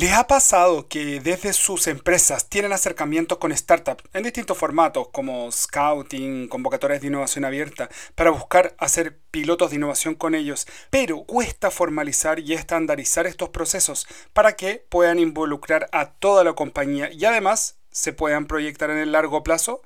¿Les 0.00 0.12
ha 0.12 0.26
pasado 0.26 0.88
que 0.88 1.20
desde 1.20 1.52
sus 1.52 1.86
empresas 1.86 2.48
tienen 2.48 2.72
acercamientos 2.72 3.36
con 3.36 3.54
startups 3.54 4.02
en 4.14 4.22
distintos 4.22 4.56
formatos 4.56 5.08
como 5.12 5.52
scouting, 5.52 6.48
convocatorias 6.48 7.02
de 7.02 7.08
innovación 7.08 7.44
abierta, 7.44 7.90
para 8.14 8.30
buscar 8.30 8.74
hacer 8.78 9.18
pilotos 9.30 9.68
de 9.68 9.76
innovación 9.76 10.14
con 10.14 10.34
ellos, 10.34 10.66
pero 10.88 11.24
cuesta 11.24 11.70
formalizar 11.70 12.40
y 12.40 12.54
estandarizar 12.54 13.26
estos 13.26 13.50
procesos 13.50 14.06
para 14.32 14.56
que 14.56 14.82
puedan 14.88 15.18
involucrar 15.18 15.86
a 15.92 16.12
toda 16.12 16.44
la 16.44 16.54
compañía 16.54 17.12
y 17.12 17.26
además 17.26 17.76
se 17.90 18.14
puedan 18.14 18.46
proyectar 18.46 18.88
en 18.88 18.96
el 18.96 19.12
largo 19.12 19.42
plazo? 19.42 19.82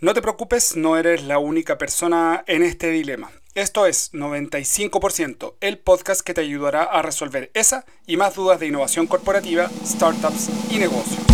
No 0.00 0.12
te 0.12 0.20
preocupes, 0.20 0.76
no 0.76 0.98
eres 0.98 1.22
la 1.22 1.38
única 1.38 1.78
persona 1.78 2.44
en 2.46 2.62
este 2.62 2.90
dilema. 2.90 3.32
Esto 3.56 3.86
es 3.86 4.12
95%, 4.12 5.54
el 5.62 5.78
podcast 5.78 6.20
que 6.20 6.34
te 6.34 6.42
ayudará 6.42 6.82
a 6.82 7.00
resolver 7.00 7.50
esa 7.54 7.86
y 8.06 8.18
más 8.18 8.34
dudas 8.34 8.60
de 8.60 8.66
innovación 8.66 9.06
corporativa, 9.06 9.70
startups 9.82 10.50
y 10.70 10.76
negocios. 10.76 11.24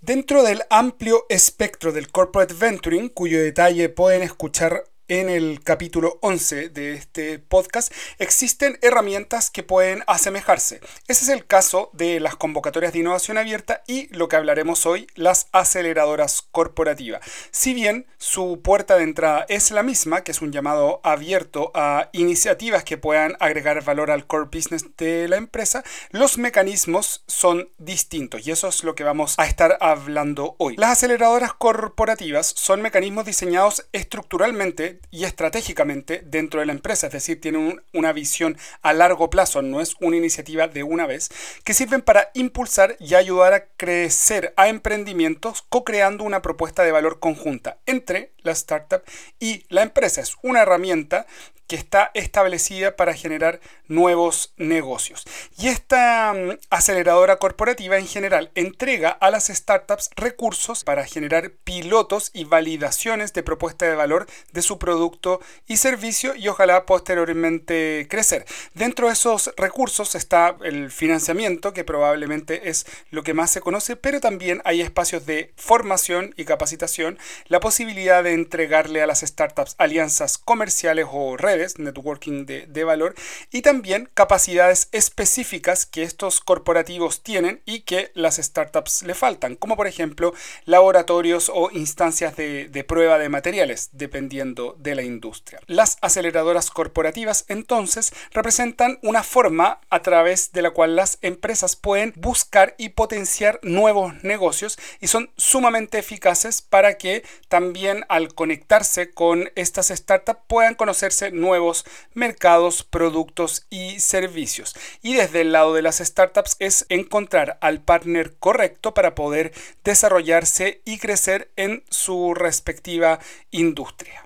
Dentro 0.00 0.44
del 0.44 0.62
amplio 0.70 1.26
espectro 1.28 1.90
del 1.90 2.12
corporate 2.12 2.54
venturing, 2.54 3.08
cuyo 3.08 3.42
detalle 3.42 3.88
pueden 3.88 4.22
escuchar 4.22 4.84
en 5.10 5.28
el 5.28 5.60
capítulo 5.64 6.20
11 6.22 6.68
de 6.68 6.94
este 6.94 7.40
podcast, 7.40 7.92
existen 8.20 8.78
herramientas 8.80 9.50
que 9.50 9.64
pueden 9.64 10.04
asemejarse. 10.06 10.80
Ese 11.08 11.24
es 11.24 11.28
el 11.30 11.46
caso 11.46 11.90
de 11.92 12.20
las 12.20 12.36
convocatorias 12.36 12.92
de 12.92 13.00
innovación 13.00 13.36
abierta 13.36 13.82
y 13.88 14.06
lo 14.14 14.28
que 14.28 14.36
hablaremos 14.36 14.86
hoy, 14.86 15.08
las 15.16 15.48
aceleradoras 15.50 16.42
corporativas. 16.52 17.22
Si 17.50 17.74
bien 17.74 18.06
su 18.18 18.60
puerta 18.62 18.96
de 18.96 19.02
entrada 19.02 19.46
es 19.48 19.72
la 19.72 19.82
misma, 19.82 20.22
que 20.22 20.30
es 20.30 20.42
un 20.42 20.52
llamado 20.52 21.00
abierto 21.02 21.72
a 21.74 22.08
iniciativas 22.12 22.84
que 22.84 22.96
puedan 22.96 23.36
agregar 23.40 23.82
valor 23.82 24.12
al 24.12 24.28
core 24.28 24.48
business 24.52 24.84
de 24.96 25.26
la 25.26 25.38
empresa, 25.38 25.82
los 26.10 26.38
mecanismos 26.38 27.24
son 27.26 27.68
distintos 27.78 28.46
y 28.46 28.52
eso 28.52 28.68
es 28.68 28.84
lo 28.84 28.94
que 28.94 29.02
vamos 29.02 29.34
a 29.38 29.46
estar 29.46 29.76
hablando 29.80 30.54
hoy. 30.58 30.76
Las 30.76 30.92
aceleradoras 30.92 31.52
corporativas 31.52 32.46
son 32.46 32.80
mecanismos 32.80 33.24
diseñados 33.24 33.88
estructuralmente 33.90 34.99
y 35.10 35.24
estratégicamente 35.24 36.22
dentro 36.24 36.60
de 36.60 36.66
la 36.66 36.72
empresa, 36.72 37.08
es 37.08 37.12
decir, 37.12 37.40
tienen 37.40 37.82
una 37.92 38.12
visión 38.12 38.56
a 38.82 38.92
largo 38.92 39.30
plazo, 39.30 39.62
no 39.62 39.80
es 39.80 39.96
una 40.00 40.16
iniciativa 40.16 40.68
de 40.68 40.82
una 40.82 41.06
vez, 41.06 41.30
que 41.64 41.74
sirven 41.74 42.02
para 42.02 42.30
impulsar 42.34 42.96
y 43.00 43.14
ayudar 43.14 43.52
a 43.52 43.66
crecer 43.76 44.54
a 44.56 44.68
emprendimientos 44.68 45.62
co-creando 45.68 46.24
una 46.24 46.42
propuesta 46.42 46.84
de 46.84 46.92
valor 46.92 47.18
conjunta 47.18 47.78
entre 47.86 48.32
la 48.42 48.52
startup 48.52 49.02
y 49.38 49.64
la 49.68 49.82
empresa. 49.82 50.20
Es 50.20 50.36
una 50.42 50.62
herramienta 50.62 51.26
que 51.70 51.76
está 51.76 52.10
establecida 52.14 52.96
para 52.96 53.14
generar 53.14 53.60
nuevos 53.86 54.52
negocios. 54.56 55.24
Y 55.56 55.68
esta 55.68 56.34
mm, 56.34 56.58
aceleradora 56.68 57.36
corporativa 57.36 57.96
en 57.96 58.08
general 58.08 58.50
entrega 58.56 59.10
a 59.10 59.30
las 59.30 59.46
startups 59.46 60.10
recursos 60.16 60.82
para 60.82 61.06
generar 61.06 61.52
pilotos 61.62 62.32
y 62.34 62.42
validaciones 62.42 63.32
de 63.34 63.44
propuesta 63.44 63.86
de 63.86 63.94
valor 63.94 64.26
de 64.52 64.62
su 64.62 64.80
producto 64.80 65.40
y 65.68 65.76
servicio 65.76 66.34
y 66.34 66.48
ojalá 66.48 66.86
posteriormente 66.86 68.08
crecer. 68.10 68.46
Dentro 68.74 69.06
de 69.06 69.12
esos 69.12 69.52
recursos 69.56 70.16
está 70.16 70.56
el 70.64 70.90
financiamiento, 70.90 71.72
que 71.72 71.84
probablemente 71.84 72.68
es 72.68 72.84
lo 73.12 73.22
que 73.22 73.32
más 73.32 73.52
se 73.52 73.60
conoce, 73.60 73.94
pero 73.94 74.18
también 74.18 74.60
hay 74.64 74.80
espacios 74.80 75.24
de 75.24 75.52
formación 75.54 76.34
y 76.36 76.46
capacitación, 76.46 77.16
la 77.46 77.60
posibilidad 77.60 78.24
de 78.24 78.32
entregarle 78.32 79.02
a 79.02 79.06
las 79.06 79.20
startups 79.20 79.76
alianzas 79.78 80.36
comerciales 80.36 81.06
o 81.08 81.36
redes 81.36 81.59
networking 81.78 82.46
de, 82.46 82.84
valor, 82.84 83.14
y 83.50 83.62
también 83.62 84.08
capacidades 84.14 84.88
específicas 84.92 85.86
que 85.86 86.02
estos 86.02 86.40
corporativos 86.40 87.22
tienen 87.22 87.60
y 87.66 87.80
que 87.80 88.10
las 88.14 88.36
startups 88.36 89.02
le 89.02 89.14
faltan, 89.14 89.56
como 89.56 89.76
por 89.76 89.86
ejemplo 89.86 90.32
laboratorios 90.64 91.50
o 91.52 91.70
instancias 91.72 92.36
de, 92.36 92.68
de 92.68 92.84
prueba 92.84 93.18
de 93.18 93.28
materiales, 93.28 93.90
dependiendo 93.92 94.76
de 94.78 94.94
la 94.94 95.02
industria. 95.02 95.60
Las 95.66 95.98
aceleradoras 96.00 96.70
corporativas 96.70 97.44
entonces 97.48 98.12
representan 98.32 98.98
una 99.02 99.22
forma 99.22 99.80
a 99.90 100.02
través 100.02 100.52
de 100.52 100.62
la 100.62 100.70
cual 100.70 100.96
las 100.96 101.18
empresas 101.22 101.76
pueden 101.76 102.12
buscar 102.16 102.74
y 102.78 102.90
potenciar 102.90 103.60
nuevos 103.62 104.22
negocios 104.24 104.78
y 105.00 105.08
son 105.08 105.30
sumamente 105.36 105.98
eficaces 105.98 106.62
para 106.62 106.96
que 106.98 107.24
también 107.48 108.04
al 108.08 108.34
conectarse 108.34 109.10
con 109.10 109.50
estas 109.54 109.88
startups 109.88 110.40
puedan 110.46 110.74
conocerse 110.74 111.30
nuevos 111.30 111.49
nuevos 111.50 111.84
mercados, 112.14 112.84
productos 112.84 113.66
y 113.70 113.98
servicios. 113.98 114.76
Y 115.02 115.14
desde 115.14 115.40
el 115.40 115.50
lado 115.50 115.74
de 115.74 115.82
las 115.82 115.98
startups 115.98 116.54
es 116.60 116.86
encontrar 116.88 117.58
al 117.60 117.80
partner 117.80 118.36
correcto 118.38 118.94
para 118.94 119.16
poder 119.16 119.52
desarrollarse 119.82 120.80
y 120.84 120.98
crecer 120.98 121.50
en 121.56 121.82
su 121.90 122.34
respectiva 122.34 123.18
industria. 123.50 124.22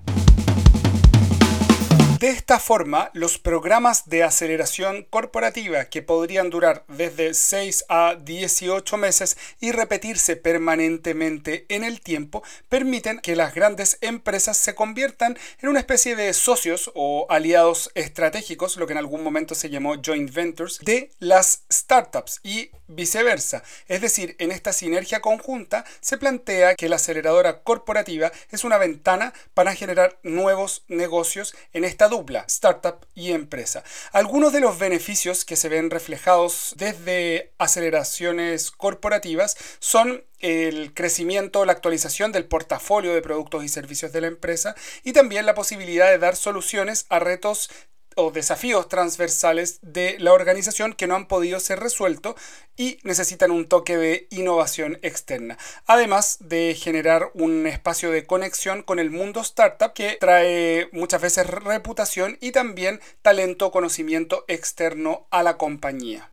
De 2.24 2.30
esta 2.30 2.58
forma, 2.58 3.10
los 3.12 3.38
programas 3.38 4.08
de 4.08 4.22
aceleración 4.22 5.06
corporativa 5.10 5.84
que 5.84 6.00
podrían 6.00 6.48
durar 6.48 6.86
desde 6.88 7.34
6 7.34 7.84
a 7.90 8.14
18 8.14 8.96
meses 8.96 9.36
y 9.60 9.72
repetirse 9.72 10.36
permanentemente 10.36 11.66
en 11.68 11.84
el 11.84 12.00
tiempo 12.00 12.42
permiten 12.70 13.18
que 13.18 13.36
las 13.36 13.52
grandes 13.54 13.98
empresas 14.00 14.56
se 14.56 14.74
conviertan 14.74 15.36
en 15.60 15.68
una 15.68 15.80
especie 15.80 16.16
de 16.16 16.32
socios 16.32 16.90
o 16.94 17.26
aliados 17.28 17.90
estratégicos, 17.94 18.78
lo 18.78 18.86
que 18.86 18.94
en 18.94 19.00
algún 19.00 19.22
momento 19.22 19.54
se 19.54 19.68
llamó 19.68 19.96
joint 20.02 20.32
ventures, 20.32 20.78
de 20.78 21.10
las 21.18 21.64
startups. 21.70 22.40
Y 22.42 22.70
viceversa. 22.86 23.62
Es 23.88 24.00
decir, 24.00 24.36
en 24.38 24.52
esta 24.52 24.72
sinergia 24.72 25.20
conjunta 25.20 25.84
se 26.00 26.18
plantea 26.18 26.74
que 26.74 26.88
la 26.88 26.96
aceleradora 26.96 27.62
corporativa 27.62 28.32
es 28.50 28.64
una 28.64 28.78
ventana 28.78 29.32
para 29.54 29.74
generar 29.74 30.18
nuevos 30.22 30.84
negocios 30.88 31.54
en 31.72 31.84
esta 31.84 32.08
dupla, 32.08 32.44
startup 32.48 33.06
y 33.14 33.32
empresa. 33.32 33.84
Algunos 34.12 34.52
de 34.52 34.60
los 34.60 34.78
beneficios 34.78 35.44
que 35.44 35.56
se 35.56 35.68
ven 35.68 35.90
reflejados 35.90 36.74
desde 36.76 37.52
aceleraciones 37.58 38.70
corporativas 38.70 39.56
son 39.78 40.24
el 40.40 40.92
crecimiento, 40.92 41.64
la 41.64 41.72
actualización 41.72 42.30
del 42.30 42.44
portafolio 42.44 43.14
de 43.14 43.22
productos 43.22 43.64
y 43.64 43.68
servicios 43.68 44.12
de 44.12 44.20
la 44.20 44.26
empresa 44.26 44.74
y 45.02 45.14
también 45.14 45.46
la 45.46 45.54
posibilidad 45.54 46.10
de 46.10 46.18
dar 46.18 46.36
soluciones 46.36 47.06
a 47.08 47.18
retos 47.18 47.70
o 48.16 48.30
desafíos 48.30 48.88
transversales 48.88 49.78
de 49.82 50.16
la 50.18 50.32
organización 50.32 50.92
que 50.92 51.06
no 51.06 51.14
han 51.14 51.26
podido 51.26 51.60
ser 51.60 51.80
resueltos 51.80 52.34
y 52.76 52.98
necesitan 53.02 53.50
un 53.50 53.66
toque 53.66 53.96
de 53.96 54.26
innovación 54.30 54.98
externa. 55.02 55.58
Además 55.86 56.38
de 56.40 56.76
generar 56.78 57.30
un 57.34 57.66
espacio 57.66 58.10
de 58.10 58.26
conexión 58.26 58.82
con 58.82 58.98
el 58.98 59.10
mundo 59.10 59.40
startup 59.40 59.92
que 59.92 60.16
trae 60.20 60.88
muchas 60.92 61.20
veces 61.20 61.46
reputación 61.46 62.38
y 62.40 62.52
también 62.52 63.00
talento, 63.22 63.70
conocimiento 63.70 64.44
externo 64.48 65.26
a 65.30 65.42
la 65.42 65.56
compañía. 65.56 66.28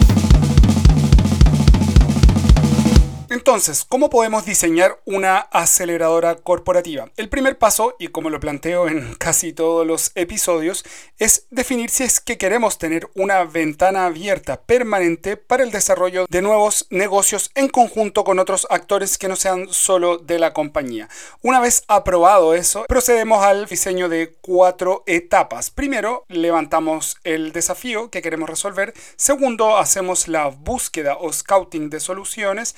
Entonces, 3.32 3.86
¿cómo 3.88 4.10
podemos 4.10 4.44
diseñar 4.44 5.00
una 5.06 5.38
aceleradora 5.38 6.36
corporativa? 6.36 7.10
El 7.16 7.30
primer 7.30 7.58
paso, 7.58 7.96
y 7.98 8.10
como 8.10 8.30
lo 8.30 8.42
planteo 8.42 8.90
en 8.90 9.16
casi 9.20 9.54
todos 9.54 9.88
los 9.88 10.12
episodios, 10.16 10.84
es 11.18 11.48
definir 11.50 11.90
si 11.92 12.04
es 12.04 12.20
que 12.20 12.38
queremos 12.38 12.78
tener 12.78 13.10
una 13.16 13.46
ventana 13.46 14.06
abierta 14.06 14.60
permanente 14.62 15.38
para 15.38 15.64
el 15.64 15.72
desarrollo 15.72 16.26
de 16.30 16.42
nuevos 16.42 16.88
negocios 16.90 17.52
en 17.56 17.70
conjunto 17.70 18.26
con 18.26 18.38
otros 18.38 18.68
actores 18.70 19.18
que 19.18 19.30
no 19.30 19.38
sean 19.38 19.70
solo 19.70 20.18
de 20.18 20.38
la 20.38 20.52
compañía. 20.52 21.08
Una 21.42 21.62
vez 21.62 21.86
aprobado 21.88 22.54
eso, 22.54 22.84
procedemos 22.90 23.46
al 23.46 23.66
diseño 23.66 24.10
de 24.10 24.36
cuatro 24.42 25.04
etapas. 25.06 25.70
Primero, 25.70 26.26
levantamos 26.28 27.16
el 27.24 27.54
desafío 27.54 28.10
que 28.10 28.22
queremos 28.22 28.50
resolver. 28.50 28.94
Segundo, 29.16 29.78
hacemos 29.78 30.28
la 30.28 30.48
búsqueda 30.48 31.16
o 31.18 31.32
scouting 31.32 31.90
de 31.90 32.02
soluciones. 32.02 32.76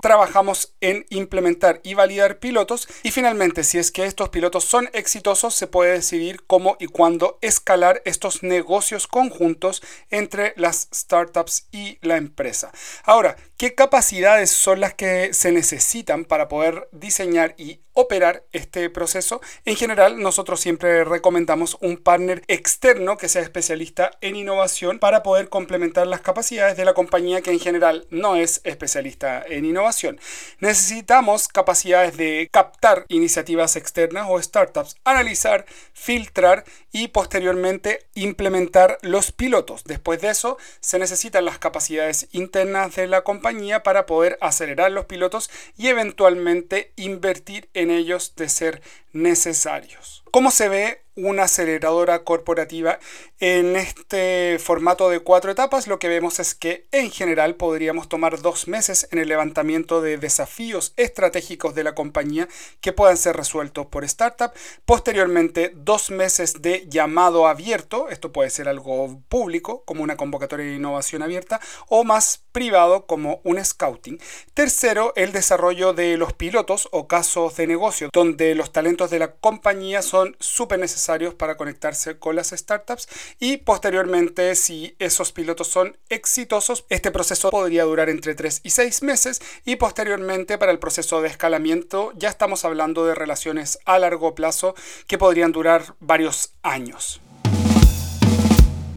Trabajamos 0.00 0.74
en 0.80 1.06
implementar 1.10 1.80
y 1.82 1.94
validar 1.94 2.38
pilotos. 2.38 2.88
Y 3.02 3.10
finalmente, 3.10 3.64
si 3.64 3.78
es 3.78 3.90
que 3.92 4.04
estos 4.04 4.28
pilotos 4.30 4.64
son 4.64 4.88
exitosos, 4.92 5.54
se 5.54 5.66
puede 5.66 5.92
decidir 5.92 6.42
cómo 6.46 6.76
y 6.80 6.86
cuándo 6.86 7.38
escalar 7.40 8.02
estos 8.04 8.42
negocios 8.42 9.06
conjuntos 9.06 9.82
entre 10.10 10.54
las 10.56 10.88
startups 10.94 11.66
y 11.72 11.98
la 12.02 12.16
empresa. 12.16 12.72
Ahora, 13.04 13.36
¿qué 13.56 13.74
capacidades 13.74 14.50
son 14.50 14.80
las 14.80 14.94
que 14.94 15.32
se 15.32 15.52
necesitan 15.52 16.24
para 16.24 16.48
poder 16.48 16.88
diseñar 16.92 17.54
y 17.58 17.80
operar 17.92 18.44
este 18.52 18.88
proceso. 18.90 19.40
En 19.64 19.76
general, 19.76 20.20
nosotros 20.20 20.60
siempre 20.60 21.04
recomendamos 21.04 21.76
un 21.80 21.96
partner 21.96 22.42
externo 22.48 23.16
que 23.16 23.28
sea 23.28 23.42
especialista 23.42 24.10
en 24.20 24.36
innovación 24.36 24.98
para 24.98 25.22
poder 25.22 25.48
complementar 25.48 26.06
las 26.06 26.20
capacidades 26.20 26.76
de 26.76 26.84
la 26.84 26.94
compañía 26.94 27.42
que 27.42 27.50
en 27.50 27.60
general 27.60 28.06
no 28.10 28.36
es 28.36 28.60
especialista 28.64 29.42
en 29.46 29.64
innovación. 29.64 30.20
Necesitamos 30.58 31.48
capacidades 31.48 32.16
de 32.16 32.48
captar 32.50 33.04
iniciativas 33.08 33.76
externas 33.76 34.26
o 34.28 34.40
startups, 34.40 34.96
analizar, 35.04 35.66
filtrar 35.92 36.64
y 36.92 37.08
posteriormente 37.08 38.06
implementar 38.14 38.98
los 39.02 39.32
pilotos. 39.32 39.84
Después 39.84 40.20
de 40.20 40.30
eso 40.30 40.58
se 40.80 40.98
necesitan 40.98 41.44
las 41.44 41.58
capacidades 41.58 42.28
internas 42.32 42.96
de 42.96 43.06
la 43.06 43.22
compañía 43.22 43.82
para 43.82 44.06
poder 44.06 44.38
acelerar 44.40 44.92
los 44.92 45.06
pilotos 45.06 45.50
y 45.76 45.88
eventualmente 45.88 46.92
invertir 46.96 47.68
en 47.74 47.90
ellos 47.90 48.34
de 48.36 48.48
ser 48.48 48.82
necesarios. 49.12 50.22
¿Cómo 50.30 50.50
se 50.50 50.68
ve 50.68 51.02
una 51.22 51.44
aceleradora 51.44 52.24
corporativa. 52.24 52.98
En 53.38 53.76
este 53.76 54.58
formato 54.58 55.08
de 55.08 55.20
cuatro 55.20 55.50
etapas 55.50 55.86
lo 55.86 55.98
que 55.98 56.08
vemos 56.08 56.40
es 56.40 56.54
que 56.54 56.86
en 56.92 57.10
general 57.10 57.54
podríamos 57.54 58.08
tomar 58.08 58.40
dos 58.42 58.68
meses 58.68 59.08
en 59.10 59.18
el 59.18 59.28
levantamiento 59.28 60.02
de 60.02 60.18
desafíos 60.18 60.92
estratégicos 60.96 61.74
de 61.74 61.84
la 61.84 61.94
compañía 61.94 62.48
que 62.80 62.92
puedan 62.92 63.16
ser 63.16 63.36
resueltos 63.36 63.86
por 63.86 64.04
startup. 64.04 64.52
Posteriormente 64.84 65.72
dos 65.74 66.10
meses 66.10 66.60
de 66.62 66.86
llamado 66.88 67.46
abierto, 67.46 68.08
esto 68.08 68.32
puede 68.32 68.50
ser 68.50 68.68
algo 68.68 69.20
público 69.28 69.84
como 69.84 70.02
una 70.02 70.16
convocatoria 70.16 70.66
de 70.66 70.76
innovación 70.76 71.22
abierta 71.22 71.60
o 71.88 72.04
más 72.04 72.42
privado 72.52 73.06
como 73.06 73.40
un 73.44 73.64
scouting. 73.64 74.20
Tercero, 74.54 75.12
el 75.16 75.32
desarrollo 75.32 75.92
de 75.92 76.16
los 76.16 76.32
pilotos 76.32 76.88
o 76.92 77.06
casos 77.06 77.56
de 77.56 77.66
negocio 77.66 78.10
donde 78.12 78.54
los 78.54 78.72
talentos 78.72 79.10
de 79.10 79.18
la 79.18 79.32
compañía 79.32 80.02
son 80.02 80.36
súper 80.40 80.78
necesarios 80.78 81.34
para 81.34 81.56
conectarse 81.56 82.18
con 82.18 82.36
las 82.36 82.50
startups 82.50 83.08
y 83.38 83.58
posteriormente 83.58 84.54
si 84.54 84.96
esos 84.98 85.32
pilotos 85.32 85.68
son 85.68 85.96
exitosos 86.08 86.84
este 86.88 87.10
proceso 87.10 87.50
podría 87.50 87.84
durar 87.84 88.08
entre 88.08 88.34
3 88.34 88.60
y 88.64 88.70
6 88.70 89.02
meses 89.02 89.40
y 89.64 89.76
posteriormente 89.76 90.58
para 90.58 90.72
el 90.72 90.78
proceso 90.78 91.22
de 91.22 91.28
escalamiento 91.28 92.12
ya 92.16 92.28
estamos 92.28 92.64
hablando 92.64 93.06
de 93.06 93.14
relaciones 93.14 93.78
a 93.84 93.98
largo 93.98 94.34
plazo 94.34 94.74
que 95.06 95.18
podrían 95.18 95.52
durar 95.52 95.94
varios 96.00 96.54
años. 96.62 97.20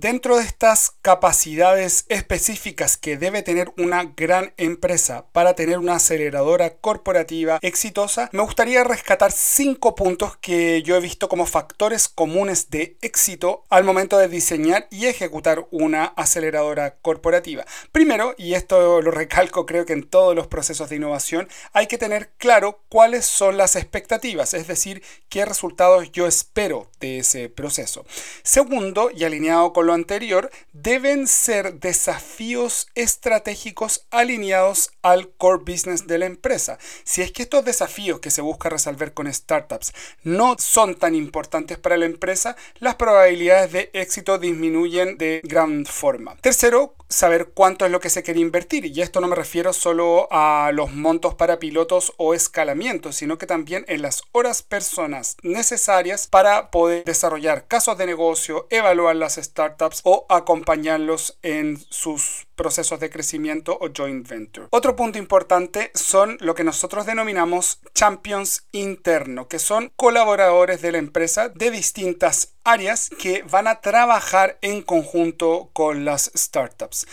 Dentro 0.03 0.35
de 0.35 0.43
estas 0.43 0.91
capacidades 1.01 2.03
específicas 2.09 2.97
que 2.97 3.17
debe 3.17 3.41
tener 3.41 3.71
una 3.77 4.03
gran 4.03 4.53
empresa 4.57 5.27
para 5.31 5.53
tener 5.55 5.79
una 5.79 5.95
aceleradora 5.95 6.71
corporativa 6.71 7.57
exitosa, 7.61 8.27
me 8.33 8.43
gustaría 8.43 8.83
rescatar 8.83 9.31
cinco 9.31 9.95
puntos 9.95 10.35
que 10.35 10.83
yo 10.83 10.97
he 10.97 10.99
visto 10.99 11.29
como 11.29 11.45
factores 11.45 12.09
comunes 12.09 12.69
de 12.69 12.97
éxito 13.01 13.63
al 13.69 13.85
momento 13.85 14.17
de 14.17 14.27
diseñar 14.27 14.89
y 14.91 15.05
ejecutar 15.05 15.67
una 15.71 16.07
aceleradora 16.17 16.95
corporativa. 16.95 17.63
Primero, 17.93 18.35
y 18.37 18.55
esto 18.55 19.01
lo 19.01 19.09
recalco 19.09 19.65
creo 19.65 19.85
que 19.85 19.93
en 19.93 20.03
todos 20.03 20.35
los 20.35 20.47
procesos 20.47 20.89
de 20.89 20.97
innovación, 20.97 21.47
hay 21.71 21.87
que 21.87 21.97
tener 21.97 22.31
claro 22.37 22.81
cuáles 22.89 23.25
son 23.25 23.55
las 23.55 23.77
expectativas, 23.77 24.53
es 24.53 24.67
decir, 24.67 25.01
qué 25.29 25.45
resultados 25.45 26.11
yo 26.11 26.27
espero 26.27 26.89
de 26.99 27.19
ese 27.19 27.47
proceso. 27.47 28.05
Segundo, 28.43 29.09
y 29.15 29.23
alineado 29.23 29.71
con 29.71 29.87
lo 29.87 29.92
anterior 29.93 30.51
deben 30.73 31.27
ser 31.27 31.75
desafíos 31.79 32.87
estratégicos 32.95 34.05
alineados 34.11 34.91
al 35.01 35.29
core 35.29 35.63
business 35.65 36.07
de 36.07 36.17
la 36.17 36.25
empresa. 36.25 36.77
Si 37.03 37.21
es 37.21 37.31
que 37.31 37.43
estos 37.43 37.65
desafíos 37.65 38.19
que 38.19 38.31
se 38.31 38.41
busca 38.41 38.69
resolver 38.69 39.13
con 39.13 39.31
startups 39.31 39.93
no 40.23 40.55
son 40.59 40.95
tan 40.95 41.15
importantes 41.15 41.77
para 41.77 41.97
la 41.97 42.05
empresa, 42.05 42.55
las 42.79 42.95
probabilidades 42.95 43.71
de 43.71 43.89
éxito 43.93 44.37
disminuyen 44.37 45.17
de 45.17 45.41
gran 45.43 45.85
forma. 45.85 46.35
Tercero, 46.41 46.95
saber 47.09 47.51
cuánto 47.53 47.85
es 47.85 47.91
lo 47.91 47.99
que 47.99 48.09
se 48.09 48.23
quiere 48.23 48.39
invertir. 48.39 48.85
Y 48.85 49.01
esto 49.01 49.21
no 49.21 49.27
me 49.27 49.35
refiero 49.35 49.73
solo 49.73 50.27
a 50.31 50.71
los 50.73 50.93
montos 50.93 51.35
para 51.35 51.59
pilotos 51.59 52.13
o 52.17 52.33
escalamientos, 52.33 53.15
sino 53.15 53.37
que 53.37 53.47
también 53.47 53.85
en 53.87 54.01
las 54.01 54.23
horas 54.31 54.61
personas 54.61 55.37
necesarias 55.43 56.27
para 56.27 56.71
poder 56.71 57.03
desarrollar 57.03 57.67
casos 57.67 57.97
de 57.97 58.05
negocio, 58.05 58.67
evaluar 58.69 59.15
las 59.15 59.35
startups 59.35 60.01
o 60.03 60.25
acompañarlos 60.29 61.37
en 61.41 61.77
sus 61.89 62.47
procesos 62.55 62.99
de 62.99 63.09
crecimiento 63.09 63.77
o 63.79 63.89
joint 63.95 64.27
venture. 64.27 64.67
Otro 64.69 64.95
punto 64.95 65.17
importante 65.17 65.91
son 65.93 66.37
lo 66.39 66.55
que 66.55 66.63
nosotros 66.63 67.05
denominamos 67.05 67.79
champions 67.93 68.67
internos, 68.71 69.47
que 69.47 69.59
son 69.59 69.91
colaboradores 69.95 70.81
de 70.81 70.91
la 70.91 70.97
empresa 70.97 71.49
de 71.49 71.71
distintas 71.71 72.53
áreas 72.63 73.09
que 73.09 73.43
van 73.43 73.67
a 73.67 73.81
trabajar 73.81 74.57
en 74.61 74.81
conjunto 74.81 75.69
con 75.73 76.05
las 76.05 76.31
startups. 76.35 77.05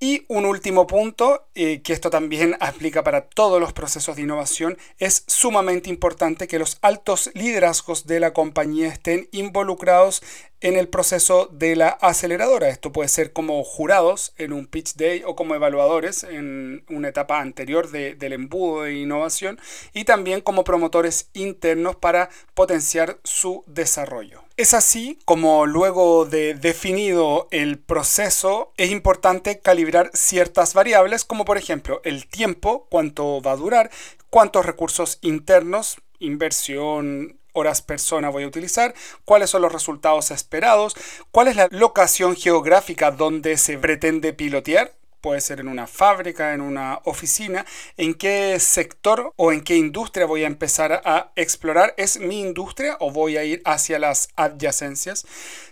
Y 0.00 0.24
un 0.28 0.44
último 0.44 0.86
punto, 0.86 1.48
eh, 1.56 1.82
que 1.82 1.92
esto 1.92 2.08
también 2.08 2.56
aplica 2.60 3.02
para 3.02 3.22
todos 3.22 3.60
los 3.60 3.72
procesos 3.72 4.14
de 4.14 4.22
innovación, 4.22 4.78
es 4.98 5.24
sumamente 5.26 5.90
importante 5.90 6.46
que 6.46 6.60
los 6.60 6.78
altos 6.82 7.30
liderazgos 7.34 8.06
de 8.06 8.20
la 8.20 8.32
compañía 8.32 8.88
estén 8.88 9.28
involucrados 9.32 10.22
en 10.60 10.76
el 10.76 10.88
proceso 10.88 11.48
de 11.52 11.76
la 11.76 11.88
aceleradora. 11.88 12.68
Esto 12.68 12.92
puede 12.92 13.08
ser 13.08 13.32
como 13.32 13.62
jurados 13.64 14.32
en 14.36 14.52
un 14.52 14.66
pitch 14.66 14.94
day 14.94 15.22
o 15.24 15.36
como 15.36 15.54
evaluadores 15.54 16.24
en 16.24 16.84
una 16.88 17.08
etapa 17.08 17.40
anterior 17.40 17.90
del 17.90 18.32
embudo 18.32 18.82
de 18.82 18.94
innovación 18.94 19.60
y 19.92 20.04
también 20.04 20.40
como 20.40 20.64
promotores 20.64 21.30
internos 21.34 21.96
para 21.96 22.30
potenciar 22.54 23.18
su 23.24 23.64
desarrollo. 23.66 24.42
Es 24.56 24.74
así 24.74 25.20
como 25.24 25.66
luego 25.66 26.24
de 26.24 26.54
definido 26.54 27.46
el 27.52 27.78
proceso 27.78 28.72
es 28.76 28.90
importante 28.90 29.60
calibrar 29.60 30.10
ciertas 30.14 30.74
variables 30.74 31.24
como 31.24 31.44
por 31.44 31.58
ejemplo 31.58 32.00
el 32.04 32.26
tiempo, 32.26 32.88
cuánto 32.90 33.40
va 33.40 33.52
a 33.52 33.56
durar, 33.56 33.90
cuántos 34.30 34.66
recursos 34.66 35.18
internos, 35.22 35.98
inversión, 36.18 37.37
horas 37.52 37.82
persona 37.82 38.28
voy 38.28 38.44
a 38.44 38.48
utilizar, 38.48 38.94
cuáles 39.24 39.50
son 39.50 39.62
los 39.62 39.72
resultados 39.72 40.30
esperados, 40.30 40.96
cuál 41.30 41.48
es 41.48 41.56
la 41.56 41.68
locación 41.70 42.36
geográfica 42.36 43.10
donde 43.10 43.56
se 43.56 43.78
pretende 43.78 44.32
pilotear, 44.32 44.92
puede 45.20 45.40
ser 45.40 45.60
en 45.60 45.68
una 45.68 45.86
fábrica, 45.86 46.54
en 46.54 46.60
una 46.60 47.00
oficina, 47.04 47.66
en 47.96 48.14
qué 48.14 48.58
sector 48.60 49.32
o 49.36 49.52
en 49.52 49.62
qué 49.62 49.76
industria 49.76 50.26
voy 50.26 50.44
a 50.44 50.46
empezar 50.46 51.02
a 51.04 51.32
explorar. 51.36 51.94
¿Es 51.96 52.18
mi 52.18 52.40
industria 52.40 52.96
o 53.00 53.10
voy 53.10 53.36
a 53.36 53.44
ir 53.44 53.62
hacia 53.64 53.98
las 53.98 54.28
adyacencias? 54.36 55.26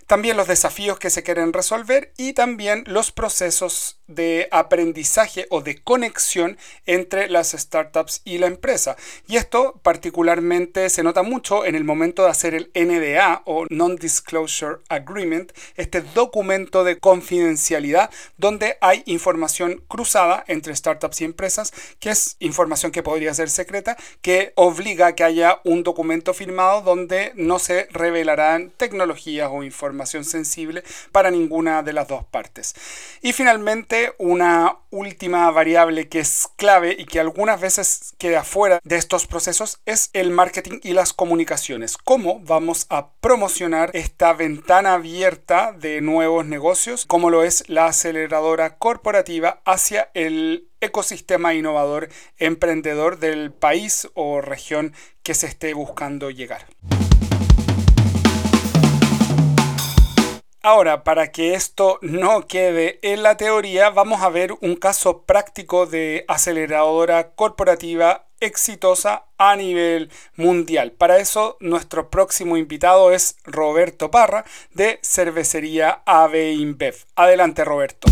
También 0.05 0.37
los 0.37 0.47
desafíos 0.47 0.99
que 0.99 1.09
se 1.09 1.23
quieren 1.23 1.53
resolver 1.53 2.13
y 2.17 2.33
también 2.33 2.83
los 2.87 3.11
procesos 3.11 3.96
de 4.07 4.47
aprendizaje 4.51 5.45
o 5.49 5.61
de 5.61 5.81
conexión 5.81 6.57
entre 6.85 7.29
las 7.29 7.51
startups 7.51 8.21
y 8.25 8.37
la 8.37 8.47
empresa. 8.47 8.95
Y 9.27 9.37
esto 9.37 9.79
particularmente 9.83 10.89
se 10.89 11.03
nota 11.03 11.23
mucho 11.23 11.65
en 11.65 11.75
el 11.75 11.83
momento 11.83 12.23
de 12.23 12.29
hacer 12.29 12.53
el 12.53 12.71
NDA 12.73 13.43
o 13.45 13.65
Non-Disclosure 13.69 14.77
Agreement, 14.89 15.51
este 15.75 16.01
documento 16.01 16.83
de 16.83 16.99
confidencialidad 16.99 18.09
donde 18.37 18.77
hay 18.81 19.03
información 19.05 19.83
cruzada 19.87 20.43
entre 20.47 20.75
startups 20.75 21.21
y 21.21 21.25
empresas, 21.25 21.73
que 21.99 22.09
es 22.09 22.35
información 22.39 22.91
que 22.91 23.03
podría 23.03 23.33
ser 23.33 23.49
secreta, 23.49 23.97
que 24.21 24.53
obliga 24.55 25.07
a 25.07 25.15
que 25.15 25.23
haya 25.23 25.59
un 25.63 25.83
documento 25.83 26.33
firmado 26.33 26.81
donde 26.81 27.31
no 27.35 27.59
se 27.59 27.87
revelarán 27.91 28.71
tecnologías 28.75 29.49
o 29.51 29.63
información 29.63 30.25
sensible 30.25 30.83
para 31.11 31.31
ninguna 31.31 31.83
de 31.83 31.93
las 31.93 32.07
dos 32.07 32.23
partes. 32.25 32.75
Y 33.21 33.33
finalmente, 33.33 33.96
una 34.17 34.77
última 34.89 35.49
variable 35.51 36.07
que 36.07 36.19
es 36.19 36.47
clave 36.55 36.95
y 36.97 37.05
que 37.05 37.19
algunas 37.19 37.59
veces 37.59 38.15
queda 38.17 38.43
fuera 38.43 38.79
de 38.83 38.95
estos 38.95 39.27
procesos 39.27 39.79
es 39.85 40.09
el 40.13 40.31
marketing 40.31 40.79
y 40.83 40.93
las 40.93 41.13
comunicaciones. 41.13 41.97
¿Cómo 41.97 42.39
vamos 42.39 42.87
a 42.89 43.11
promocionar 43.19 43.91
esta 43.93 44.33
ventana 44.33 44.93
abierta 44.93 45.71
de 45.71 46.01
nuevos 46.01 46.45
negocios, 46.45 47.05
como 47.05 47.29
lo 47.29 47.43
es 47.43 47.63
la 47.67 47.87
aceleradora 47.87 48.77
corporativa 48.77 49.61
hacia 49.65 50.09
el 50.13 50.67
ecosistema 50.79 51.53
innovador 51.53 52.09
emprendedor 52.37 53.19
del 53.19 53.51
país 53.51 54.07
o 54.13 54.41
región 54.41 54.93
que 55.23 55.33
se 55.33 55.47
esté 55.47 55.73
buscando 55.73 56.29
llegar? 56.29 56.65
Ahora, 60.69 61.05
para 61.05 61.31
que 61.31 61.53
esto 61.53 61.97
no 62.01 62.45
quede 62.45 62.99
en 63.01 63.23
la 63.23 63.37
teoría, 63.37 63.89
vamos 63.89 64.21
a 64.21 64.27
ver 64.27 64.51
un 64.59 64.75
caso 64.75 65.21
práctico 65.21 65.85
de 65.85 66.25
aceleradora 66.27 67.29
corporativa 67.35 68.25
exitosa 68.41 69.23
a 69.37 69.55
nivel 69.55 70.11
mundial. 70.35 70.91
Para 70.91 71.19
eso, 71.19 71.55
nuestro 71.61 72.09
próximo 72.09 72.57
invitado 72.57 73.13
es 73.13 73.37
Roberto 73.45 74.11
Parra 74.11 74.43
de 74.73 74.99
Cervecería 75.03 76.01
AB 76.05 76.35
InBev. 76.35 76.97
Adelante, 77.15 77.63
Roberto. 77.63 78.09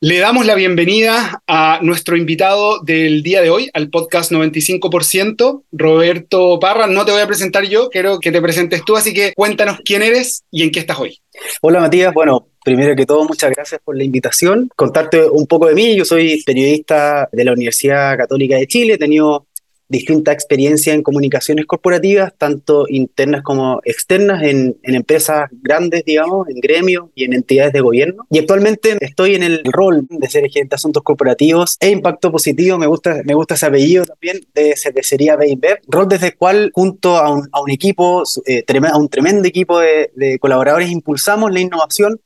Le 0.00 0.20
damos 0.20 0.46
la 0.46 0.54
bienvenida 0.54 1.42
a 1.48 1.80
nuestro 1.82 2.16
invitado 2.16 2.78
del 2.84 3.24
día 3.24 3.42
de 3.42 3.50
hoy, 3.50 3.68
al 3.74 3.90
podcast 3.90 4.30
95%, 4.30 5.64
Roberto 5.72 6.60
Parra. 6.60 6.86
No 6.86 7.04
te 7.04 7.10
voy 7.10 7.20
a 7.20 7.26
presentar 7.26 7.64
yo, 7.64 7.90
quiero 7.90 8.20
que 8.20 8.30
te 8.30 8.40
presentes 8.40 8.84
tú, 8.84 8.96
así 8.96 9.12
que 9.12 9.32
cuéntanos 9.34 9.80
quién 9.84 10.04
eres 10.04 10.44
y 10.52 10.62
en 10.62 10.70
qué 10.70 10.78
estás 10.78 11.00
hoy. 11.00 11.18
Hola 11.62 11.80
Matías, 11.80 12.14
bueno, 12.14 12.46
primero 12.64 12.94
que 12.94 13.06
todo 13.06 13.24
muchas 13.24 13.50
gracias 13.50 13.80
por 13.84 13.96
la 13.96 14.04
invitación. 14.04 14.70
Contarte 14.76 15.28
un 15.28 15.48
poco 15.48 15.66
de 15.66 15.74
mí, 15.74 15.96
yo 15.96 16.04
soy 16.04 16.44
periodista 16.44 17.28
de 17.32 17.44
la 17.44 17.52
Universidad 17.52 18.16
Católica 18.16 18.54
de 18.54 18.68
Chile, 18.68 18.92
he 18.92 18.98
tenido 18.98 19.47
distinta 19.88 20.32
experiencia 20.32 20.94
en 20.94 21.02
comunicaciones 21.02 21.66
corporativas, 21.66 22.32
tanto 22.36 22.86
internas 22.88 23.42
como 23.42 23.80
externas, 23.84 24.42
en, 24.42 24.76
empresas 24.82 25.48
grandes, 25.62 26.04
digamos, 26.04 26.48
en 26.48 26.60
gremios 26.60 27.06
y 27.14 27.24
en 27.24 27.32
entidades 27.32 27.72
de 27.72 27.80
gobierno. 27.80 28.26
Y 28.30 28.38
actualmente 28.38 28.96
estoy 29.00 29.34
en 29.34 29.42
el 29.42 29.62
rol 29.64 30.06
de 30.08 30.28
ser 30.28 30.48
gerente 30.50 30.70
de 30.70 30.76
asuntos 30.76 31.02
corporativos 31.02 31.76
e 31.80 31.90
impacto 31.90 32.30
positivo, 32.32 32.78
me 32.78 32.86
gusta, 32.86 33.22
me 33.24 33.34
gusta 33.34 33.54
ese 33.54 33.66
apellido 33.66 34.04
también, 34.04 34.40
de 34.54 34.76
cervecería 34.76 35.36
B&B, 35.36 35.80
rol 35.86 36.08
desde 36.08 36.28
el 36.28 36.36
cual 36.36 36.70
junto 36.74 37.16
a 37.16 37.30
un, 37.32 37.70
equipo, 37.70 38.22
eh, 38.46 38.64
a 38.92 38.98
un 38.98 39.08
tremendo 39.08 39.46
equipo 39.48 39.78
de 39.78 40.38
colaboradores, 40.40 40.90
impulsamos 40.90 41.52
la 41.52 41.60
innovación 41.60 42.20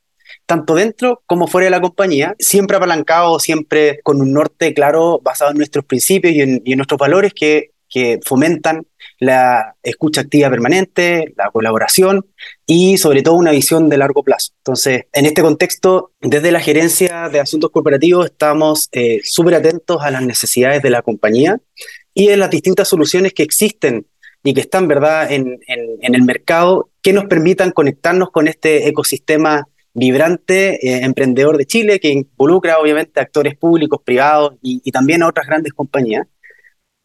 tanto 0.45 0.75
dentro 0.75 1.23
como 1.25 1.47
fuera 1.47 1.65
de 1.65 1.71
la 1.71 1.81
compañía, 1.81 2.35
siempre 2.39 2.77
apalancado, 2.77 3.39
siempre 3.39 3.99
con 4.03 4.21
un 4.21 4.33
norte 4.33 4.73
claro 4.73 5.19
basado 5.23 5.51
en 5.51 5.57
nuestros 5.57 5.85
principios 5.85 6.33
y 6.33 6.41
en, 6.41 6.61
nuestros 6.75 6.97
valores 6.97 7.33
que, 7.33 7.71
que 7.89 8.19
fomentan 8.25 8.85
la 9.19 9.75
escucha 9.83 10.21
activa 10.21 10.49
permanente, 10.49 11.33
la 11.37 11.49
colaboración 11.51 12.25
y 12.65 12.97
sobre 12.97 13.21
todo 13.21 13.35
una 13.35 13.51
visión 13.51 13.89
de 13.89 13.97
largo 13.97 14.23
plazo. 14.23 14.51
Entonces, 14.57 15.05
en 15.13 15.25
este 15.25 15.41
contexto, 15.41 16.11
desde 16.19 16.51
la 16.51 16.59
gerencia 16.59 17.29
de 17.29 17.39
asuntos 17.39 17.71
corporativos 17.71 18.25
estamos 18.25 18.89
eh, 18.91 19.21
súper 19.23 19.55
atentos 19.55 20.01
a 20.01 20.11
las 20.11 20.23
necesidades 20.23 20.81
de 20.81 20.89
la 20.89 21.01
compañía 21.01 21.59
y 22.13 22.29
en 22.29 22.39
las 22.39 22.49
distintas 22.49 22.87
soluciones 22.87 23.33
que 23.33 23.43
existen 23.43 24.07
y 24.43 24.53
que 24.53 24.61
están, 24.61 24.89
¿verdad?, 24.89 25.31
en, 25.31 25.59
en 25.67 26.15
el 26.15 26.21
mercado 26.23 26.89
que 27.01 27.13
nos 27.13 27.25
permitan 27.25 27.71
conectarnos 27.71 28.29
con 28.29 28.49
este 28.49 28.89
ecosistema 28.89 29.69
vibrante 29.93 30.75
eh, 30.85 31.03
emprendedor 31.03 31.57
de 31.57 31.65
Chile 31.65 31.99
que 31.99 32.09
involucra 32.09 32.79
obviamente 32.79 33.19
a 33.19 33.23
actores 33.23 33.55
públicos, 33.55 34.01
privados 34.03 34.55
y, 34.61 34.91
también 34.91 35.23
a 35.23 35.27
otras 35.27 35.47
grandes 35.47 35.73
compañías. 35.73 36.27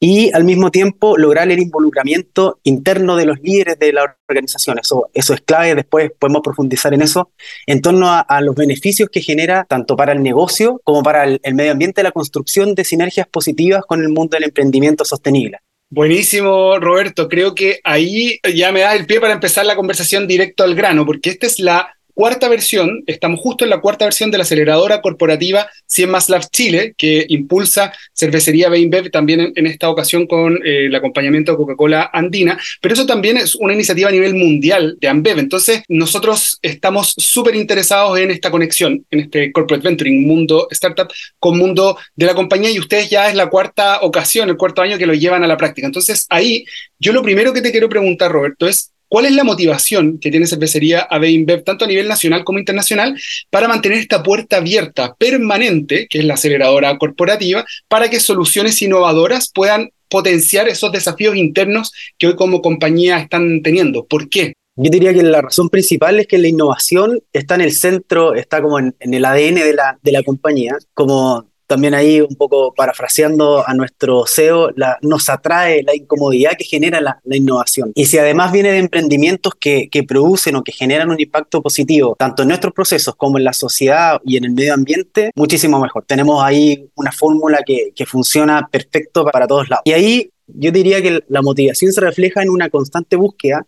Y 0.01 0.31
al 0.33 0.45
mismo 0.45 0.71
tiempo 0.71 1.19
lograr 1.19 1.51
el 1.51 1.59
involucramiento 1.59 2.61
interno 2.63 3.17
de 3.17 3.27
los 3.27 3.41
líderes 3.41 3.81
de 3.81 3.93
la 3.93 4.17
organización. 4.29 4.79
Eso, 4.79 5.11
eso 5.13 5.35
es 5.35 5.41
clave, 5.41 5.75
después 5.75 6.13
podemos 6.17 6.43
profundizar 6.43 6.95
en 6.95 7.03
eso, 7.03 7.33
en 7.67 7.83
torno 7.83 8.07
a, 8.09 8.41
los 8.41 8.55
beneficios 8.55 9.09
que 9.11 9.23
genera 9.23 9.65
tanto 9.69 9.97
para 9.97 10.13
el 10.13 10.23
negocio 10.23 10.81
como 10.85 11.03
para 11.03 11.25
el, 11.25 11.41
el 11.43 11.55
medio 11.57 11.73
ambiente 11.73 12.05
la 12.05 12.13
construcción 12.13 12.77
de 12.77 12.85
sinergias 12.85 13.27
positivas 13.27 13.83
con 13.89 14.01
el 14.01 14.09
mundo 14.09 14.37
del 14.37 14.45
emprendimiento 14.45 15.05
sostenible. 15.05 15.59
Buenísimo, 15.91 16.79
Roberto. 16.79 17.29
Creo 17.29 17.55
que 17.55 17.81
ahí 17.83 18.39
ya 18.55 18.71
me 18.71 18.81
da 18.81 18.95
el 18.95 19.07
pie 19.07 19.21
para 19.21 19.33
empezar 19.33 19.67
la 19.67 19.75
conversación 19.75 20.29
directo 20.29 20.63
al 20.63 20.75
grano, 20.75 21.07
porque 21.07 21.31
esta 21.31 21.47
es 21.47 21.59
la 21.59 21.98
cuarta 22.19 22.49
versión, 22.49 23.05
estamos 23.07 23.39
justo 23.39 23.63
en 23.63 23.71
la 23.71 23.81
cuarta 23.81 24.05
versión 24.05 24.33
de 24.33 24.39
la 24.39 24.43
aceleradora 24.43 25.01
corporativa 25.01 25.71
100 25.87 26.11
Más 26.11 26.29
Labs 26.29 26.51
Chile, 26.51 26.93
que 26.99 27.25
impulsa 27.29 27.93
Cervecería 28.13 28.69
Beinbev 28.69 29.13
también 29.13 29.53
en, 29.55 29.67
esta 29.69 29.89
ocasión 29.89 30.27
con 30.27 30.57
eh, 30.67 30.87
el 30.87 30.95
acompañamiento 30.97 31.53
de 31.53 31.59
Coca-Cola 31.59 32.11
Andina, 32.13 32.59
pero 32.81 32.95
eso 32.95 33.07
también 33.07 33.37
es 33.37 33.55
una 33.55 33.73
iniciativa 33.73 34.09
a 34.09 34.13
nivel 34.13 34.35
mundial 34.35 34.97
de 35.01 35.07
Ambev. 35.07 35.39
Entonces, 35.39 35.85
nosotros 35.87 36.59
estamos 36.61 37.15
súper 37.17 37.55
interesados 37.55 38.19
en 38.19 38.33
esta 38.33 38.51
conexión, 38.51 39.07
en 39.13 39.21
este 39.21 39.53
corporate 39.53 39.87
venturing, 39.87 40.27
mundo 40.27 40.67
startup 40.73 41.13
con 41.39 41.57
mundo 41.57 41.99
de 42.17 42.27
la 42.27 42.35
compañía 42.35 42.73
y 42.73 42.81
ustedes 42.81 43.11
ya 43.11 43.29
es 43.29 43.37
la 43.37 43.49
cuarta 43.49 44.01
ocasión, 44.01 44.49
el 44.49 44.57
cuarto 44.57 44.83
año 44.83 44.99
que 44.99 45.07
lo 45.07 45.15
llevan 45.15 45.45
a 45.45 45.47
la 45.47 45.57
práctica. 45.57 45.87
Entonces, 45.87 46.27
ahí 46.31 46.65
yo 46.99 47.13
lo 47.13 47.23
primero 47.23 47.53
que 47.53 47.63
te 47.63 47.71
quiero 47.71 47.89
preguntar, 47.89 48.33
Roberto, 48.33 48.67
es 48.67 48.93
¿Cuál 49.09 49.27
es 49.27 49.33
la 49.33 49.45
motivación 49.45 50.19
que 50.19 50.31
tiene 50.31 50.47
Cervecería 50.47 51.01
AB 51.01 51.25
InBev, 51.25 51.65
tanto 51.65 51.85
a 51.85 51.89
nivel 51.89 52.09
nacional 52.09 52.45
como 52.45 52.59
internacional, 52.59 53.19
para 53.51 53.69
mantener 53.69 53.99
esta 53.99 54.23
puerta 54.23 54.59
abierta 54.59 55.15
permanente, 55.19 56.07
que 56.09 56.19
es 56.19 56.25
la 56.25 56.35
aceleradora 56.35 56.99
corporativa, 56.99 57.65
para 57.89 58.11
que 58.11 58.21
soluciones 58.21 58.81
innovadoras 58.83 59.51
puedan 59.53 59.91
potenciar 60.11 60.69
esos 60.69 60.93
desafíos 60.93 61.37
internos 61.37 61.93
que 62.19 62.29
hoy 62.29 62.37
como 62.37 62.61
compañía 62.61 63.19
están 63.19 63.63
teniendo? 63.63 64.05
¿Por 64.05 64.29
qué? 64.29 64.53
Yo 64.77 64.91
diría 64.91 65.13
que 65.13 65.23
la 65.23 65.43
razón 65.43 65.71
principal 65.71 66.21
es 66.21 66.29
que 66.29 66.39
la 66.39 66.49
innovación 66.49 67.21
está 67.33 67.57
en 67.57 67.63
el 67.63 67.73
centro, 67.73 68.35
está 68.35 68.63
como 68.63 68.79
en, 68.79 68.95
el 69.01 69.25
ADN 69.25 69.57
de 69.57 69.75
la, 69.75 69.99
de 70.03 70.13
la 70.13 70.23
compañía, 70.23 70.77
como 70.95 71.49
también 71.69 71.95
ahí 71.95 72.21
un 72.21 72.35
poco 72.35 72.73
parafraseando 72.75 73.63
a 73.65 73.75
nuestro 73.75 74.25
CEO, 74.27 74.71
la, 74.75 74.99
nos 75.03 75.29
atrae 75.29 75.83
la 75.83 75.95
incomodidad 75.95 76.53
que 76.59 76.65
genera 76.65 77.01
la, 77.01 77.21
innovación. 77.31 77.93
Y 77.95 78.07
si 78.07 78.19
además 78.19 78.51
viene 78.51 78.73
de 78.73 78.79
emprendimientos 78.79 79.53
que, 79.55 79.89
que, 79.91 80.03
producen 80.03 80.57
o 80.57 80.65
que 80.65 80.73
generan 80.73 81.11
un 81.11 81.21
impacto 81.21 81.63
positivo, 81.63 82.17
tanto 82.19 82.43
en 82.43 82.49
nuestros 82.49 82.73
procesos 82.73 83.15
como 83.15 83.39
en 83.39 83.45
la 83.45 83.53
sociedad 83.53 84.19
y 84.25 84.39
en 84.39 84.47
el 84.47 84.53
medio 84.53 84.75
ambiente, 84.75 85.31
muchísimo 85.37 85.79
mejor. 85.79 86.05
Tenemos 86.07 86.43
ahí 86.43 86.89
una 86.97 87.13
fórmula 87.13 87.61
que, 87.65 87.93
que 87.95 88.07
funciona 88.07 88.67
perfecto 88.73 89.25
para 89.27 89.47
todos 89.47 89.69
lados. 89.69 89.83
Y 89.85 89.93
ahí 89.93 90.31
yo 90.47 90.73
diría 90.73 91.03
que 91.03 91.21
la 91.29 91.43
motivación 91.43 91.93
se 91.93 92.01
refleja 92.01 92.43
en 92.43 92.49
una 92.49 92.71
constante 92.71 93.17
búsqueda 93.17 93.67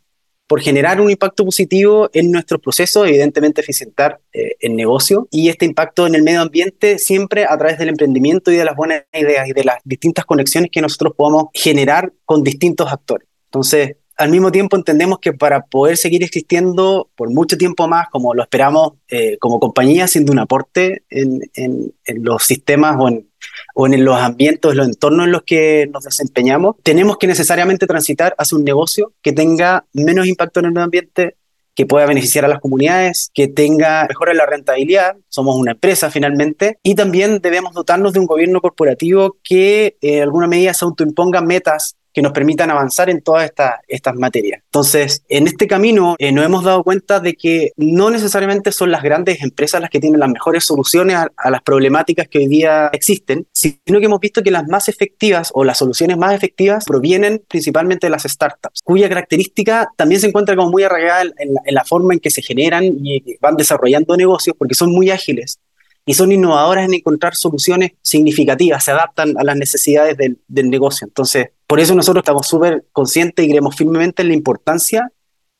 por 0.51 0.61
generar 0.61 1.01
un 1.01 1.09
impacto 1.09 1.45
positivo 1.45 2.11
en 2.13 2.33
nuestros 2.33 2.61
procesos, 2.61 3.07
evidentemente 3.07 3.61
eficientar 3.61 4.19
eh, 4.33 4.57
el 4.59 4.75
negocio 4.75 5.29
y 5.31 5.49
este 5.49 5.65
impacto 5.65 6.09
en 6.09 6.17
el 6.17 6.25
medio 6.25 6.41
ambiente 6.41 6.99
siempre 6.99 7.45
a 7.45 7.57
través 7.57 7.79
del 7.79 7.89
emprendimiento 7.89 8.51
y 8.51 8.57
de 8.57 8.65
las 8.65 8.75
buenas 8.75 9.05
ideas 9.13 9.47
y 9.47 9.53
de 9.53 9.63
las 9.63 9.77
distintas 9.85 10.25
conexiones 10.25 10.73
que 10.73 10.81
nosotros 10.81 11.13
podamos 11.17 11.45
generar 11.55 12.13
con 12.25 12.43
distintos 12.43 12.93
actores. 12.93 13.29
Entonces, 13.45 13.99
al 14.17 14.33
mismo 14.33 14.51
tiempo 14.51 14.77
entendemos 14.77 15.21
que 15.21 15.33
para 15.33 15.67
poder 15.67 15.97
seguir 15.97 16.25
existiendo 16.25 17.09
por 17.15 17.31
mucho 17.31 17.57
tiempo 17.57 17.87
más, 17.87 18.09
como 18.11 18.35
lo 18.35 18.43
esperamos 18.43 18.95
eh, 19.07 19.39
como 19.39 19.61
compañía, 19.61 20.09
siendo 20.09 20.33
un 20.33 20.41
aporte 20.41 21.05
en, 21.11 21.43
en 21.55 22.25
los 22.25 22.43
sistemas 22.43 22.97
o 22.99 23.07
en, 23.07 23.30
o 23.75 23.87
en 23.87 24.05
los 24.05 24.17
ambientes, 24.17 24.75
los 24.75 24.87
entornos 24.87 25.27
en 25.27 25.33
los 25.33 25.43
que 25.43 25.89
nos 25.93 26.05
desempeñamos, 26.05 26.77
tenemos 26.83 27.19
que 27.19 27.27
necesariamente 27.27 27.87
transitar 27.87 28.35
hacia 28.39 28.59
un 28.59 28.65
negocio 28.65 29.13
que 29.23 29.33
tenga 29.33 29.85
menos 29.93 30.27
impacto 30.27 30.61
en 30.61 30.67
el 30.67 30.73
medio 30.73 30.85
ambiente, 30.85 31.37
que 31.75 31.87
pueda 31.87 32.05
beneficiar 32.05 32.45
a 32.45 32.49
las 32.49 32.61
comunidades, 32.61 33.31
que 33.33 33.49
tenga 33.49 34.07
mejora 34.09 34.35
la 34.35 34.45
rentabilidad, 34.45 35.17
somos 35.29 35.57
una 35.57 35.73
empresa 35.73 36.11
finalmente, 36.11 36.79
y 36.83 36.95
también 36.95 37.41
debemos 37.41 37.73
dotarnos 37.73 38.13
de 38.13 38.19
un 38.19 38.27
gobierno 38.27 38.61
corporativo 38.61 39.37
que 39.43 39.97
en 40.01 40.23
alguna 40.23 40.47
medida 40.47 40.75
se 40.75 40.85
autoimponga 40.85 41.41
metas 41.41 41.97
que 42.13 42.23
nos 42.23 42.33
permitan 42.33 42.71
avanzar 42.71 43.11
en 43.11 43.23
todas 43.23 43.45
estas, 43.45 43.75
estas 43.89 44.15
materias. 44.17 44.63
Entonces, 44.65 45.23
en 45.29 45.47
este 45.47 45.67
camino 45.67 46.17
eh, 46.19 46.33
nos 46.33 46.45
hemos 46.45 46.65
dado 46.65 46.83
cuenta 46.83 47.21
de 47.21 47.35
que 47.35 47.73
no 47.77 48.11
necesariamente 48.11 48.73
son 48.73 48.91
las 48.91 49.03
grandes 49.03 49.43
empresas 49.43 49.81
las 49.81 49.91
que 49.91 50.01
tienen 50.01 50.21
las 50.21 50.31
mejores 50.31 50.65
soluciones 50.65 51.17
a, 51.17 51.51
las 51.51 51.63
problemáticas 51.63 52.29
que 52.29 52.39
hoy 52.39 52.47
día 52.47 52.89
existen, 52.93 53.47
sino 53.53 53.99
que 53.99 54.07
hemos 54.07 54.21
visto 54.21 54.43
que 54.43 54.51
las 54.51 54.67
más 54.67 54.89
efectivas 54.89 55.51
o 55.55 55.65
las 55.65 55.79
soluciones 55.79 56.17
más 56.17 56.35
efectivas 56.35 56.85
provienen 56.85 57.43
principalmente 57.49 58.07
de 58.07 58.11
las 58.11 58.25
startups, 58.25 58.81
cuya 58.85 59.09
característica 59.09 59.89
también 59.97 60.21
se 60.21 60.29
encuentra 60.29 60.57
como 60.57 60.71
muy 60.71 60.83
arraigada 60.83 61.23
en 61.23 61.75
la 61.75 61.85
forma 61.85 62.15
en 62.15 62.21
que 62.21 62.31
se 62.31 62.43
generan 62.43 62.85
y 62.85 63.37
van 63.41 63.57
desarrollando 63.57 64.17
negocios 64.17 64.57
porque 64.59 64.75
son 64.75 64.93
muy 64.93 65.11
ágiles 65.11 65.59
y 66.07 66.15
son 66.15 66.33
innovadoras 66.33 66.87
en 66.87 66.95
encontrar 66.95 67.35
soluciones 67.35 67.93
significativas, 68.03 68.85
se 68.85 68.91
adaptan 68.91 69.37
a 69.39 69.45
las 69.45 69.57
necesidades 69.57 70.17
del, 70.17 70.39
negocio. 70.71 71.07
Entonces, 71.07 71.51
por 71.71 71.79
eso 71.79 71.95
nosotros 71.95 72.23
estamos 72.23 72.49
súper 72.49 72.87
conscientes 72.91 73.47
y 73.47 73.49
creemos 73.49 73.77
firmemente 73.77 74.23
en 74.23 74.29
la 74.29 74.35
importancia 74.35 75.13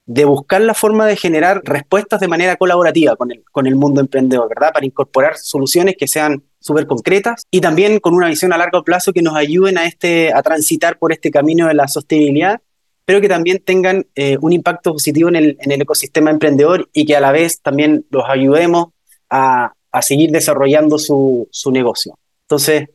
de 0.07 0.25
buscar 0.25 0.61
la 0.61 0.75
forma 0.75 1.07
de 1.07 1.15
generar 1.15 1.63
respuestas 1.63 2.19
de 2.19 2.27
manera 2.27 2.57
colaborativa 2.57 3.15
con 3.15 3.31
el, 3.31 3.45
con 3.53 3.69
el 3.69 3.77
mundo 3.77 4.01
emprendedor, 4.01 4.49
¿verdad? 4.49 4.73
Para 4.73 4.85
incorporar 4.85 5.37
soluciones 5.37 5.95
que 5.97 6.09
sean 6.09 6.43
súper 6.59 6.89
concretas 6.89 7.45
y 7.49 7.61
también 7.61 8.01
con 8.01 8.15
una 8.15 8.27
visión 8.27 8.53
a 8.53 8.59
largo 8.59 8.83
plazo 8.83 9.13
que 9.13 9.23
nos 9.23 9.37
ayuden 9.37 9.79
a, 9.79 9.87
este, 9.87 10.33
a 10.33 10.43
transitar 10.43 10.99
por 10.99 11.13
este 11.13 11.31
camino 11.31 11.69
de 11.69 11.75
la 11.75 11.87
sostenibilidad, 11.87 12.61
pero 13.05 13.21
que 13.21 13.29
también 13.29 13.63
tengan 13.65 14.05
eh, 14.17 14.37
un 14.41 14.53
impacto 14.53 14.95
positivo 14.95 15.29
en 15.29 15.37
el, 15.37 15.59
en 15.61 15.71
el 15.71 15.81
ecosistema 15.81 16.33
emprendedor 16.33 16.91
y 16.93 17.07
que 17.07 17.15
a 17.15 17.21
la 17.21 17.31
vez 17.31 17.61
también 17.61 18.05
los 18.11 18.25
ayudemos 18.29 18.89
a, 19.29 19.75
a 19.93 20.03
seguir 20.03 20.33
desarrollando 20.33 20.99
su, 20.99 21.47
su 21.53 21.71
negocio. 21.71 22.19
Entonces, 22.47 22.89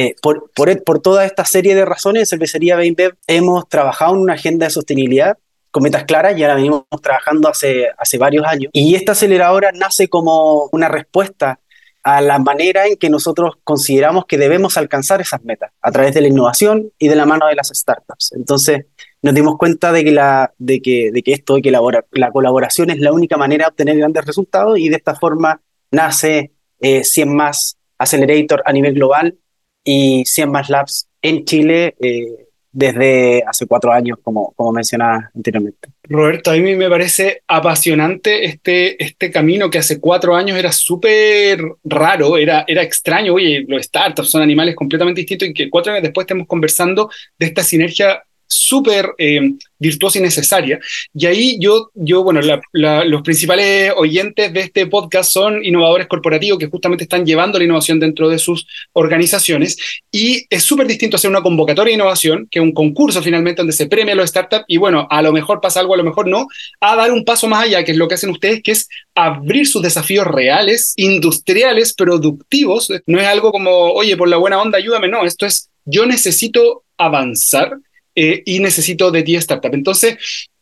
eh, 0.00 0.14
por, 0.22 0.48
por, 0.54 0.84
por, 0.84 1.00
toda 1.00 1.24
esta 1.24 1.44
serie 1.44 1.74
de 1.74 1.84
razones, 1.84 2.20
en 2.20 2.26
Cervecería 2.26 2.76
Beinbev 2.76 3.16
hemos 3.26 3.68
trabajado 3.68 4.14
en 4.14 4.20
una 4.20 4.34
agenda 4.34 4.66
de 4.66 4.70
sostenibilidad 4.70 5.38
con 5.72 5.82
metas 5.82 6.04
claras, 6.04 6.36
ya 6.36 6.46
la 6.46 6.54
venimos 6.54 6.84
trabajando 7.02 7.48
hace, 7.48 7.88
hace 7.98 8.16
varios 8.16 8.46
años. 8.46 8.70
Y 8.72 8.94
esta 8.94 9.10
aceleradora 9.10 9.72
nace 9.72 10.06
como 10.06 10.68
una 10.70 10.86
respuesta 10.86 11.58
a 12.04 12.20
la 12.20 12.38
manera 12.38 12.86
en 12.86 12.96
que 12.96 13.10
nosotros 13.10 13.56
consideramos 13.64 14.26
que 14.26 14.38
debemos 14.38 14.76
alcanzar 14.76 15.20
esas 15.20 15.42
metas, 15.42 15.72
a 15.82 15.90
través 15.90 16.14
de 16.14 16.20
la 16.20 16.28
innovación 16.28 16.92
y 16.96 17.08
de 17.08 17.16
la 17.16 17.26
mano 17.26 17.48
de 17.48 17.56
las 17.56 17.66
startups. 17.74 18.34
Entonces, 18.36 18.86
nos 19.20 19.34
dimos 19.34 19.58
cuenta 19.58 19.90
de 19.90 20.04
que, 20.04 20.12
la, 20.12 20.54
de 20.58 20.80
que, 20.80 21.10
de 21.12 21.24
que 21.24 21.32
esto, 21.32 21.58
y 21.58 21.62
que 21.62 21.72
la, 21.72 21.80
la 22.12 22.30
colaboración 22.30 22.90
es 22.90 23.00
la 23.00 23.12
única 23.12 23.36
manera 23.36 23.64
de 23.64 23.70
obtener 23.70 23.98
grandes 23.98 24.24
resultados 24.24 24.78
y 24.78 24.90
de 24.90 24.96
esta 24.96 25.16
forma 25.16 25.60
nace 25.90 26.52
100 26.80 27.28
eh, 27.28 27.32
más 27.32 27.74
Accelerator 27.98 28.62
a 28.64 28.72
nivel 28.72 28.94
global 28.94 29.36
y 29.84 30.24
100 30.24 30.50
más 30.50 30.68
Labs 30.68 31.08
en 31.22 31.44
Chile, 31.44 31.94
eh, 32.00 32.48
desde 32.70 33.42
hace 33.46 33.66
cuatro 33.66 33.92
años, 33.92 34.18
como, 34.22 34.52
como 34.54 34.72
mencionaba 34.72 35.30
anteriormente. 35.34 35.88
Roberto, 36.04 36.50
a 36.50 36.54
mí 36.54 36.76
me 36.76 36.88
parece 36.88 37.42
apasionante 37.48 38.44
este, 38.44 39.02
este 39.02 39.30
camino 39.30 39.68
que 39.68 39.78
hace 39.78 39.98
cuatro 39.98 40.36
años 40.36 40.56
era 40.56 40.70
súper 40.70 41.60
raro, 41.82 42.36
era, 42.36 42.64
era 42.68 42.82
extraño. 42.82 43.34
Oye, 43.34 43.64
los 43.66 43.84
startups 43.84 44.30
son 44.30 44.42
animales 44.42 44.76
completamente 44.76 45.22
distintos 45.22 45.48
y 45.48 45.54
que 45.54 45.70
cuatro 45.70 45.92
años 45.92 46.02
después 46.02 46.24
estemos 46.24 46.46
conversando 46.46 47.10
de 47.38 47.46
esta 47.46 47.62
sinergia 47.62 48.22
súper 48.48 49.10
eh, 49.18 49.52
virtuosa 49.78 50.18
y 50.18 50.22
necesaria. 50.22 50.80
Y 51.14 51.26
ahí 51.26 51.58
yo, 51.60 51.90
yo 51.94 52.24
bueno, 52.24 52.40
los 52.72 53.22
principales 53.22 53.92
oyentes 53.96 54.52
de 54.52 54.60
este 54.60 54.86
podcast 54.86 55.30
son 55.30 55.64
innovadores 55.64 56.08
corporativos 56.08 56.58
que 56.58 56.66
justamente 56.66 57.04
están 57.04 57.24
llevando 57.24 57.58
la 57.58 57.64
innovación 57.64 58.00
dentro 58.00 58.28
de 58.28 58.38
sus 58.38 58.66
organizaciones. 58.92 59.76
Y 60.10 60.46
es 60.50 60.64
súper 60.64 60.86
distinto 60.86 61.16
hacer 61.16 61.30
una 61.30 61.42
convocatoria 61.42 61.90
de 61.90 61.96
innovación, 61.96 62.48
que 62.50 62.60
un 62.60 62.72
concurso 62.72 63.22
finalmente 63.22 63.60
donde 63.60 63.72
se 63.72 63.86
premia 63.86 64.14
a 64.14 64.16
los 64.16 64.30
startups 64.30 64.64
y 64.66 64.78
bueno, 64.78 65.06
a 65.10 65.22
lo 65.22 65.32
mejor 65.32 65.60
pasa 65.60 65.80
algo, 65.80 65.94
a 65.94 65.98
lo 65.98 66.04
mejor 66.04 66.26
no, 66.26 66.46
a 66.80 66.96
dar 66.96 67.12
un 67.12 67.24
paso 67.24 67.46
más 67.46 67.64
allá, 67.64 67.84
que 67.84 67.92
es 67.92 67.98
lo 67.98 68.08
que 68.08 68.14
hacen 68.14 68.30
ustedes, 68.30 68.62
que 68.62 68.72
es 68.72 68.88
abrir 69.14 69.66
sus 69.66 69.82
desafíos 69.82 70.26
reales, 70.26 70.94
industriales, 70.96 71.94
productivos. 71.94 72.90
No 73.06 73.20
es 73.20 73.26
algo 73.26 73.52
como, 73.52 73.70
oye, 73.92 74.16
por 74.16 74.28
la 74.28 74.38
buena 74.38 74.60
onda, 74.60 74.78
ayúdame, 74.78 75.08
no, 75.08 75.24
esto 75.24 75.46
es, 75.46 75.70
yo 75.84 76.06
necesito 76.06 76.84
avanzar 76.96 77.78
eh, 78.20 78.42
y 78.46 78.58
necesito 78.58 79.12
de 79.12 79.22
ti 79.22 79.36
startup. 79.36 79.72
Entonces, 79.72 80.16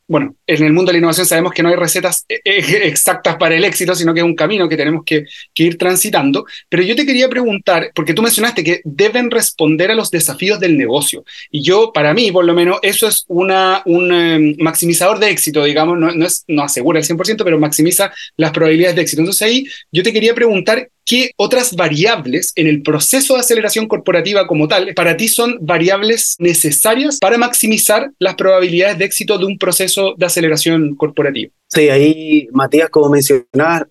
bueno, 0.07 0.37
en 0.47 0.63
el 0.63 0.75
mundo 0.75 0.91
de 0.91 0.93
la 0.93 0.99
innovación 0.99 1.27
sabemos 1.27 1.55
que 1.55 1.63
no 1.63 1.71
hay 1.71 1.75
recetas 1.75 2.27
eh, 2.29 2.41
eh, 2.45 2.81
exactas 2.85 3.37
para 3.37 3.57
el 3.57 3.65
éxito, 3.65 3.95
sino 3.95 4.13
que 4.13 4.21
es 4.21 4.27
un 4.27 4.35
camino 4.35 4.69
que 4.69 4.77
tenemos 4.77 5.05
que, 5.07 5.25
ir 5.55 5.79
transitando. 5.79 6.45
Pero 6.69 6.83
yo 6.83 6.95
te 6.95 7.07
quería 7.07 7.31
preguntar, 7.31 7.93
porque 7.95 8.13
tú 8.13 8.21
mencionaste 8.21 8.63
que 8.63 8.83
deben 8.85 9.31
responder 9.31 9.91
a 9.91 9.95
los 9.95 10.11
desafíos 10.11 10.61
del 10.61 10.77
negocio. 10.77 11.25
Y 11.51 11.63
yo, 11.63 11.93
para 11.95 12.13
mí, 12.13 12.31
por 12.31 12.45
lo 12.45 12.53
menos, 12.53 12.79
eso 12.83 13.09
es 13.09 13.25
una, 13.29 13.81
un 13.87 14.13
em, 14.13 14.57
maximizador 14.59 15.19
de 15.19 15.31
éxito, 15.31 15.65
digamos, 15.65 15.99
no, 15.99 16.11
no 16.13 16.63
asegura 16.63 17.01
el 17.01 17.07
100%, 17.07 17.43
pero 17.43 17.59
maximiza 17.59 18.13
las 18.37 18.51
probabilidades 18.51 18.97
de 18.97 19.03
éxito. 19.03 19.23
Entonces 19.23 19.43
ahí 19.43 19.67
yo 19.91 20.03
te 20.03 20.13
quería 20.13 20.35
preguntar 20.35 20.91
¿qué 21.07 21.31
otras 21.37 21.75
variables 21.75 22.53
en 22.57 22.67
el 22.67 22.83
proceso 22.83 23.35
de 23.35 23.41
aceleración 23.41 23.87
corporativa 23.87 24.47
como 24.47 24.69
tal 24.69 24.93
para 24.95 25.17
ti 25.17 25.29
son 25.29 25.57
variables 25.61 26.35
necesarias 26.39 27.19
para 27.21 27.39
maximizar 27.39 28.11
las 28.19 28.35
probabilidades 28.35 28.99
de 28.99 29.05
éxito 29.07 29.39
de 29.39 29.47
un 29.47 29.57
proceso 29.57 30.15
de 30.19 30.27
aceleración 30.27 30.97
corporativa? 30.97 31.53
Sí, 31.69 31.89
ahí 31.89 32.49
Matías, 32.53 32.91
como 32.91 33.09
mencionabas, 33.09 33.85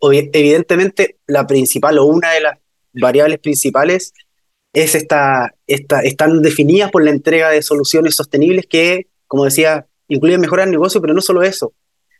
evidentemente 0.00 1.16
la 1.26 1.46
principal 1.46 1.98
o 1.98 2.04
una 2.06 2.32
de 2.32 2.40
las 2.40 2.58
variables 2.92 3.40
principales 3.40 4.12
es 4.72 4.94
esta, 4.94 5.54
esta, 5.66 6.00
están 6.00 6.40
definidas 6.42 6.90
por 6.90 7.04
la 7.04 7.10
entrega 7.10 7.50
de 7.50 7.62
soluciones 7.62 8.14
sostenibles 8.14 8.66
que, 8.68 9.06
como 9.26 9.44
decía, 9.44 9.86
incluyen 10.08 10.40
mejorar 10.40 10.66
el 10.66 10.72
negocio, 10.72 11.00
pero 11.00 11.14
no 11.14 11.20
solo 11.20 11.42
eso, 11.42 11.72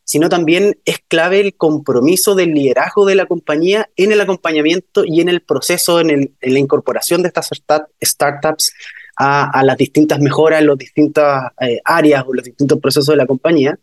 sino 0.04 0.28
también 0.28 0.78
es 0.84 0.98
clave 1.08 1.40
el 1.40 1.56
compromiso 1.56 2.34
del 2.34 2.52
liderazgo 2.52 3.06
de 3.06 3.14
la 3.14 3.26
compañía 3.26 3.88
en 3.96 4.12
el 4.12 4.20
acompañamiento 4.20 5.04
y 5.04 5.20
en 5.20 5.30
el 5.30 5.40
proceso, 5.40 6.00
en, 6.00 6.36
la 6.40 6.58
incorporación 6.58 7.22
de 7.22 7.28
estas 7.28 7.50
startups 8.02 8.72
a, 9.16 9.62
las 9.64 9.76
distintas 9.78 10.20
mejoras 10.20 10.60
en 10.60 10.66
las 10.66 10.78
distintas 10.78 11.52
eh, 11.60 11.80
áreas 11.84 12.24
o 12.26 12.34
los 12.34 12.44
distintos 12.44 12.78
procesos 12.80 13.08
de 13.08 13.16
la 13.16 13.26
compañía. 13.26 13.78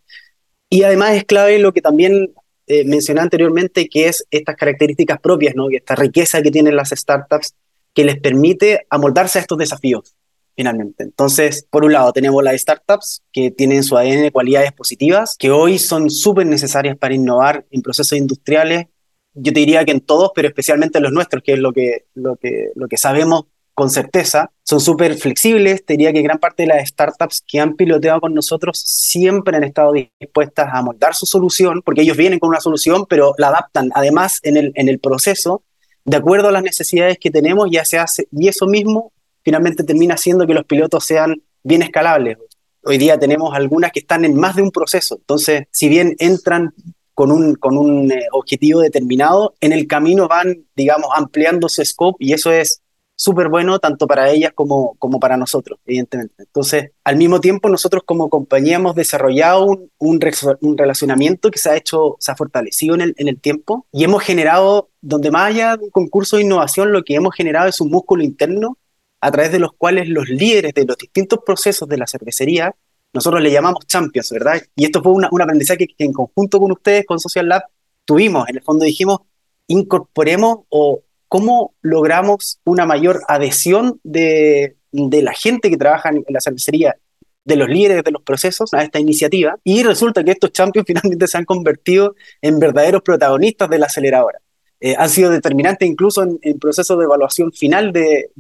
Y 0.70 0.84
además 0.84 1.14
es 1.14 1.26
clave 1.26 1.58
lo 1.58 1.74
que 1.74 1.82
también 1.82 2.34
eh, 2.68 2.86
mencioné 2.86 3.22
anteriormente, 3.22 3.90
que 3.90 4.08
es 4.08 4.26
estas 4.30 4.56
características 4.56 5.20
propias, 5.20 5.56
¿no? 5.56 5.70
esta 5.70 5.96
riqueza 5.96 6.42
que 6.42 6.52
tienen 6.52 6.76
las 6.76 6.92
startups 6.92 7.56
que 7.94 8.06
les 8.06 8.20
permite 8.20 8.86
amoldarse 8.90 9.40
a 9.40 9.42
estos 9.42 9.58
desafíos 9.58 10.16
finalmente. 10.62 11.04
Entonces, 11.04 11.66
por 11.72 11.84
un 11.84 11.94
lado, 11.94 12.14
tenemos 12.14 12.44
las 12.44 12.62
startups 12.62 13.24
que 13.32 13.50
tienen 13.50 13.84
su 13.84 13.98
ADN 13.98 14.22
de 14.22 14.32
cualidades 14.32 14.72
positivas, 14.72 15.36
que 15.40 15.50
hoy 15.50 15.80
son 15.80 16.12
súper 16.12 16.46
necesarias 16.46 16.96
para 16.98 17.16
innovar 17.16 17.66
en 17.72 17.82
procesos 17.82 18.16
industriales. 18.16 18.86
Yo 19.34 19.52
te 19.52 19.60
diría 19.60 19.84
que 19.86 19.92
en 19.92 20.02
todos, 20.02 20.32
pero 20.36 20.48
especialmente 20.48 21.00
en 21.00 21.06
los 21.06 21.14
nuestros, 21.14 21.42
que 21.42 21.54
es 21.54 21.60
lo 21.60 21.74
que, 21.74 22.06
lo 22.14 22.36
que, 22.36 22.72
lo 22.76 22.88
que 22.88 22.98
sabemos 22.98 23.46
con 23.74 23.90
certeza. 23.90 24.52
Son 24.62 24.80
súper 24.80 25.16
flexibles. 25.16 25.84
Te 25.84 25.94
diría 25.94 26.14
que 26.14 26.22
gran 26.22 26.38
parte 26.38 26.64
de 26.64 26.68
las 26.68 26.88
startups 26.90 27.44
que 27.48 27.60
han 27.60 27.76
piloteado 27.76 28.22
con 28.22 28.36
nosotros 28.36 28.80
siempre 28.86 29.58
han 29.58 29.64
estado 29.64 29.94
dispuestas 29.94 30.70
a 30.72 30.84
moldar 30.84 31.16
su 31.16 31.26
solución, 31.26 31.82
porque 31.84 32.02
ellos 32.02 32.18
vienen 32.18 32.38
con 32.38 32.50
una 32.50 32.60
solución, 32.60 33.08
pero 33.10 33.34
la 33.40 33.48
adaptan 33.48 33.90
además 33.96 34.40
en 34.44 34.58
el, 34.58 34.72
en 34.76 34.90
el 34.90 35.00
proceso 35.00 35.64
de 36.06 36.18
acuerdo 36.18 36.50
a 36.50 36.52
las 36.52 36.64
necesidades 36.64 37.18
que 37.20 37.32
tenemos, 37.32 37.70
ya 37.72 37.86
se 37.86 38.00
hace, 38.00 38.28
y 38.32 38.48
eso 38.48 38.66
mismo 38.66 39.12
finalmente 39.44 39.84
termina 39.84 40.16
haciendo 40.16 40.46
que 40.48 40.54
los 40.54 40.66
pilotos 40.66 41.06
sean 41.06 41.42
bien 41.64 41.82
escalables. 41.82 42.38
Hoy 42.84 42.98
día 42.98 43.20
tenemos 43.20 43.54
algunas 43.54 43.92
que 43.92 44.00
están 44.00 44.26
en 44.26 44.36
más 44.36 44.56
de 44.56 44.64
un 44.64 44.72
proceso, 44.72 45.16
entonces 45.16 45.64
si 45.72 45.88
bien 45.88 46.16
entran 46.20 46.74
con 47.14 47.32
un, 47.32 47.56
con 47.56 47.78
un 47.78 48.12
eh, 48.12 48.28
objetivo 48.32 48.82
determinado, 48.82 49.54
en 49.60 49.74
el 49.74 49.86
camino 49.86 50.28
van, 50.28 50.66
digamos, 50.76 51.10
ampliando 51.16 51.70
su 51.70 51.84
scope 51.86 52.18
y 52.20 52.34
eso 52.34 52.52
es 52.52 52.82
súper 53.22 53.50
bueno 53.50 53.78
tanto 53.78 54.08
para 54.08 54.32
ellas 54.32 54.52
como, 54.56 54.96
como 54.98 55.20
para 55.20 55.38
nosotros, 55.38 55.78
evidentemente. 55.86 56.34
Entonces, 56.40 56.90
al 57.04 57.18
mismo 57.18 57.40
tiempo, 57.40 57.70
nosotros 57.70 58.02
como 58.04 58.30
compañía 58.30 58.78
hemos 58.78 58.96
desarrollado 58.96 59.66
un, 59.66 59.92
un, 60.00 60.20
un 60.62 60.78
relacionamiento 60.78 61.52
que 61.52 61.60
se 61.60 61.70
ha 61.70 61.78
hecho, 61.78 62.16
se 62.20 62.32
ha 62.32 62.36
fortalecido 62.36 62.96
en 62.96 63.02
el, 63.02 63.14
en 63.18 63.28
el 63.28 63.40
tiempo 63.40 63.86
y 63.92 64.04
hemos 64.04 64.24
generado, 64.24 64.90
donde 65.02 65.30
más 65.30 65.52
allá 65.52 65.78
de 65.78 65.84
un 65.84 65.92
concurso 65.92 66.38
de 66.38 66.44
innovación, 66.44 66.92
lo 66.92 67.04
que 67.04 67.14
hemos 67.14 67.36
generado 67.36 67.70
es 67.70 67.80
un 67.80 67.92
músculo 67.92 68.24
interno 68.24 68.80
a 69.22 69.32
través 69.32 69.52
de 69.52 69.60
los 69.60 69.74
cuales 69.74 70.10
los 70.10 70.28
líderes 70.28 70.74
de 70.74 70.86
los 70.86 70.98
distintos 70.98 71.40
procesos 71.46 71.88
de 71.88 71.98
la 71.98 72.08
cervecería, 72.08 72.76
nosotros 73.14 73.42
le 73.42 73.52
llamamos 73.52 73.86
champions, 73.86 74.32
¿verdad? 74.32 74.62
Y 74.76 74.86
esto 74.86 75.04
fue 75.04 75.12
un 75.12 75.42
aprendizaje 75.42 75.88
que, 75.88 76.04
en 76.04 76.14
conjunto 76.14 76.60
con 76.60 76.72
ustedes, 76.72 77.06
con 77.06 77.20
Social 77.20 77.48
Lab, 77.48 77.64
tuvimos. 78.06 78.50
En 78.50 78.58
el 78.58 78.64
fondo 78.64 78.86
dijimos, 78.86 79.20
incorporemos 79.68 80.62
o 80.70 81.04
cómo 81.28 81.76
logramos 81.82 82.60
una 82.66 82.86
mayor 82.86 83.22
adhesión 83.28 84.00
de, 84.04 84.76
de 84.92 85.22
la 85.22 85.34
gente 85.34 85.70
que 85.70 85.78
trabaja 85.78 86.10
en 86.10 86.26
la 86.28 86.42
cervecería 86.42 86.96
de 87.44 87.56
los 87.56 87.70
líderes 87.70 88.04
de 88.04 88.12
los 88.12 88.22
procesos 88.22 88.74
a 88.74 88.84
esta 88.84 89.00
iniciativa 89.00 89.58
y 89.64 89.84
resulta 89.84 90.24
que 90.24 90.32
estos 90.32 90.52
champions 90.52 90.86
finalmente 90.88 91.28
se 91.28 91.38
han 91.38 91.46
convertido 91.46 92.16
en 92.42 92.60
verdaderos 92.60 93.02
protagonistas 93.02 93.70
de 93.70 93.80
la 93.80 93.86
aceleradora. 93.86 94.40
Eh, 94.84 94.96
han 94.98 95.10
sido 95.10 95.30
determinantes 95.30 95.88
incluso 95.88 96.24
en 96.24 96.40
el 96.42 96.58
proceso 96.58 96.98
de 96.98 97.06
evaluación 97.06 97.54
final 97.54 97.94
de, 97.94 98.32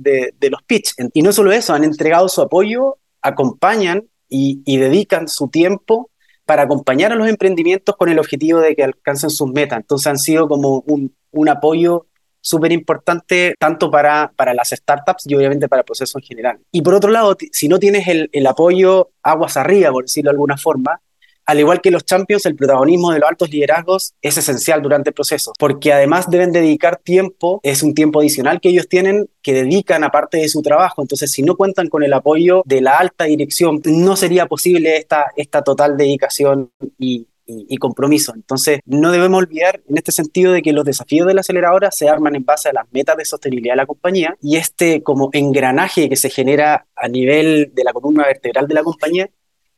los 0.49 0.63
pitch. 0.63 0.95
Y 1.13 1.21
no 1.21 1.31
solo 1.31 1.51
eso, 1.51 1.73
han 1.73 1.83
entregado 1.83 2.27
su 2.27 2.41
apoyo, 2.41 2.97
acompañan 3.21 4.07
y, 4.27 4.77
dedican 4.77 5.27
su 5.27 5.49
tiempo 5.49 6.09
para 6.45 6.63
acompañar 6.63 7.11
a 7.11 7.15
los 7.15 7.29
emprendimientos 7.29 7.95
con 7.95 8.09
el 8.09 8.17
objetivo 8.17 8.59
de 8.59 8.75
que 8.75 8.83
alcancen 8.83 9.29
sus 9.29 9.51
metas. 9.53 9.77
Entonces 9.81 10.07
han 10.07 10.17
sido 10.17 10.47
como 10.47 10.83
un, 10.87 11.13
apoyo 11.47 12.07
súper 12.41 12.71
importante 12.71 13.53
tanto 13.59 13.91
para, 13.91 14.33
para 14.35 14.55
las 14.55 14.69
startups 14.69 15.27
y 15.27 15.35
obviamente 15.35 15.69
para 15.69 15.81
el 15.81 15.85
proceso 15.85 16.17
en 16.17 16.23
general. 16.23 16.59
Y 16.71 16.81
por 16.81 16.95
otro 16.95 17.11
lado, 17.11 17.37
si 17.51 17.67
no 17.67 17.77
tienes 17.77 18.07
el, 18.07 18.31
el 18.33 18.47
apoyo 18.47 19.11
aguas 19.21 19.57
arriba, 19.57 19.91
por 19.91 20.05
decirlo 20.05 20.31
de 20.31 20.33
alguna 20.33 20.57
forma, 20.57 20.99
al 21.45 21.59
igual 21.59 21.81
que 21.81 21.91
los 21.91 22.05
champions, 22.05 22.45
el 22.45 22.55
protagonismo 22.55 23.11
de 23.11 23.19
los 23.19 23.29
altos 23.29 23.49
liderazgos 23.49 24.13
es 24.21 24.37
esencial 24.37 24.81
durante 24.81 25.09
el 25.09 25.13
proceso, 25.13 25.53
porque 25.57 25.93
además 25.93 26.29
deben 26.29 26.51
dedicar 26.51 26.97
tiempo, 26.97 27.59
es 27.63 27.83
un 27.83 27.93
tiempo 27.93 28.19
adicional 28.19 28.61
que 28.61 28.69
ellos 28.69 28.87
tienen 28.87 29.29
que 29.41 29.53
dedican 29.53 30.03
aparte 30.03 30.37
de 30.37 30.49
su 30.49 30.61
trabajo. 30.61 31.01
Entonces, 31.01 31.31
si 31.31 31.41
no 31.41 31.55
cuentan 31.55 31.87
con 31.87 32.03
el 32.03 32.13
apoyo 32.13 32.61
de 32.65 32.81
la 32.81 32.97
alta 32.97 33.25
dirección, 33.25 33.81
no 33.85 34.15
sería 34.15 34.45
posible 34.45 34.97
esta, 34.97 35.31
esta 35.35 35.63
total 35.63 35.97
dedicación 35.97 36.71
y, 36.99 37.27
y, 37.45 37.77
compromiso. 37.77 38.33
Entonces, 38.35 38.79
no 38.85 39.11
debemos 39.11 39.39
olvidar 39.39 39.81
en 39.89 39.97
este 39.97 40.11
sentido 40.11 40.53
de 40.53 40.61
que 40.61 40.73
los 40.73 40.85
desafíos 40.85 41.27
de 41.27 41.33
la 41.33 41.41
aceleradora 41.41 41.91
se 41.91 42.07
arman 42.07 42.35
en 42.35 42.45
base 42.45 42.69
a 42.69 42.73
las 42.73 42.85
metas 42.91 43.17
de 43.17 43.25
sostenibilidad 43.25 43.73
de 43.73 43.77
la 43.77 43.85
compañía 43.85 44.37
y 44.41 44.57
este 44.57 45.03
como 45.03 45.29
engranaje 45.33 46.09
que 46.09 46.15
se 46.15 46.29
genera 46.29 46.85
a 46.95 47.07
nivel 47.07 47.71
de 47.73 47.83
la 47.83 47.93
columna 47.93 48.25
vertebral 48.25 48.67
de 48.67 48.73
la 48.73 48.83
compañía 48.83 49.29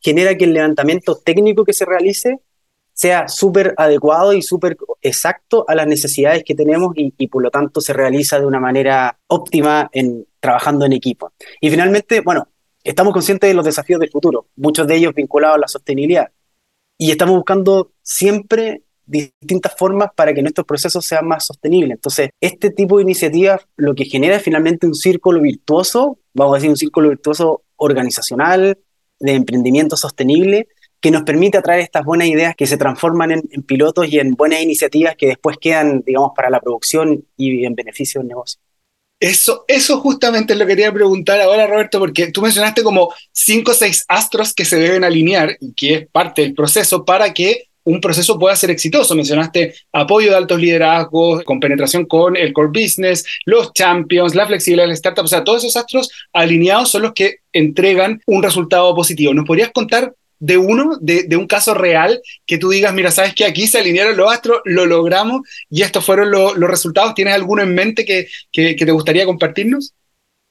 genera 0.04 0.36
que 0.36 0.46
el 0.46 0.54
levantamiento 0.54 1.16
técnico 1.16 1.64
que 1.64 1.74
se 1.74 1.86
realice 1.86 2.40
sea 2.94 3.28
súper 3.28 3.74
adecuado 3.78 4.34
y 4.34 4.42
súper 4.42 4.78
exacto 5.02 5.66
a 5.68 5.76
las 5.76 5.88
necesidades 5.88 6.44
que 6.44 6.54
tenemos 6.54 6.94
y, 6.96 7.28
por 7.28 7.42
lo 7.42 7.50
tanto 7.50 7.82
se 7.82 7.94
realiza 7.94 8.40
de 8.40 8.46
una 8.46 8.60
manera 8.60 9.18
óptima 9.28 9.90
en 9.94 10.28
trabajando 10.40 10.86
en 10.86 10.94
equipo. 10.94 11.32
Y 11.60 11.70
finalmente, 11.70 12.22
bueno, 12.22 12.48
estamos 12.84 13.14
conscientes 13.14 13.50
de 13.50 13.54
los 13.54 13.66
desafíos 13.66 14.00
del 14.00 14.12
futuro, 14.12 14.48
muchos 14.58 14.86
de 14.88 14.96
ellos 14.96 15.14
vinculados 15.16 15.56
a 15.56 15.60
la 15.60 15.68
sostenibilidad. 15.68 16.32
Y 16.98 17.12
estamos 17.12 17.36
buscando 17.36 17.94
siempre 18.02 18.84
distintas 19.06 19.76
formas 19.76 20.10
para 20.16 20.34
que 20.34 20.42
nuestros 20.42 20.66
procesos 20.66 21.06
sean 21.06 21.28
más 21.28 21.46
sostenibles. 21.46 21.96
Entonces, 21.96 22.30
este 22.40 22.70
tipo 22.70 22.98
de 22.98 23.04
iniciativas 23.04 23.62
lo 23.76 23.96
que 23.96 24.06
genera 24.06 24.36
es 24.36 24.44
finalmente 24.44 24.86
un 24.86 24.96
círculo 24.96 25.42
virtuoso, 25.42 26.20
vamos 26.34 26.54
a 26.54 26.58
decir 26.58 26.70
un 26.70 26.78
círculo 26.78 27.10
virtuoso 27.10 27.64
organizacional, 27.76 28.78
de 29.24 29.34
emprendimiento 29.34 29.96
sostenible 29.96 30.68
que 31.00 31.12
nos 31.12 31.24
permite 31.24 31.58
atraer 31.58 31.82
estas 31.82 32.06
buenas 32.06 32.28
ideas 32.28 32.56
que 32.56 32.68
se 32.68 32.78
transforman 32.78 33.32
en, 33.32 33.64
pilotos 33.64 34.08
y 34.08 34.20
en 34.20 34.36
buenas 34.36 34.62
iniciativas 34.62 35.16
que 35.18 35.28
después 35.28 35.58
quedan, 35.60 36.02
digamos, 36.06 36.32
para 36.36 36.50
la 36.50 36.62
producción 36.62 37.26
y 37.36 37.66
en 37.66 37.76
beneficio 37.76 38.22
del 38.22 38.30
negocio. 38.30 38.62
Eso, 39.20 39.66
eso 39.68 40.00
justamente 40.00 40.56
lo 40.56 40.66
que 40.66 40.76
quería 40.76 40.94
preguntar 40.94 41.40
ahora, 41.42 41.68
Roberto, 41.68 42.00
porque 42.00 42.32
tú 42.32 42.42
mencionaste 42.42 42.84
como 42.84 43.14
cinco 43.32 43.72
o 43.72 43.74
seis 43.74 44.06
astros 44.08 44.54
que 44.54 44.66
se 44.66 44.78
deben 44.78 45.04
alinear 45.04 45.56
y 45.60 45.74
que 45.74 45.94
es 45.94 46.08
parte 46.10 46.42
del 46.42 46.54
proceso 46.54 47.06
para 47.06 47.34
que 47.34 47.70
un 47.86 48.02
proceso 48.02 48.40
pueda 48.40 48.56
ser 48.56 48.72
exitoso. 48.72 49.16
Mencionaste 49.16 49.76
apoyo 49.92 50.32
de 50.32 50.38
altos 50.38 50.60
liderazgos, 50.60 51.44
con 51.44 51.60
penetración 51.60 52.06
con 52.06 52.36
el 52.38 52.54
core 52.54 52.70
business, 52.70 53.26
los 53.46 53.74
champions, 53.74 54.36
la 54.36 54.48
flexibilidad 54.48 54.88
de 54.88 54.94
startup, 54.94 55.26
o 55.26 55.28
sea, 55.28 55.44
todos 55.44 55.64
esos 55.64 55.76
astros 55.76 56.10
alineados 56.32 56.90
son 56.90 57.04
los 57.04 57.14
que 57.14 57.38
entregan 57.52 58.22
un 58.26 58.44
resultado 58.44 58.94
positivo. 58.96 59.34
¿Nos 59.34 59.46
podrías 59.46 59.72
contar 59.72 60.14
de 60.40 60.58
uno, 60.58 60.98
de, 61.00 61.38
un 61.38 61.48
caso 61.48 61.74
real, 61.74 62.22
que 62.46 62.58
tú 62.58 62.70
digas, 62.70 62.94
mira, 62.94 63.12
sabes 63.12 63.34
que 63.34 63.46
aquí 63.46 63.66
se 63.68 63.80
alinearon 63.80 64.18
los 64.18 64.32
astros, 64.32 64.60
lo 64.66 64.86
logramos 64.86 65.42
y 65.70 65.84
estos 65.84 66.06
fueron 66.06 66.32
los 66.32 66.70
resultados? 66.70 67.14
¿Tienes 67.14 67.34
alguno 67.34 67.62
en 67.62 67.74
mente 67.74 68.06
que, 68.06 68.28
te 68.52 68.92
gustaría 68.92 69.26
compartirnos? 69.26 69.94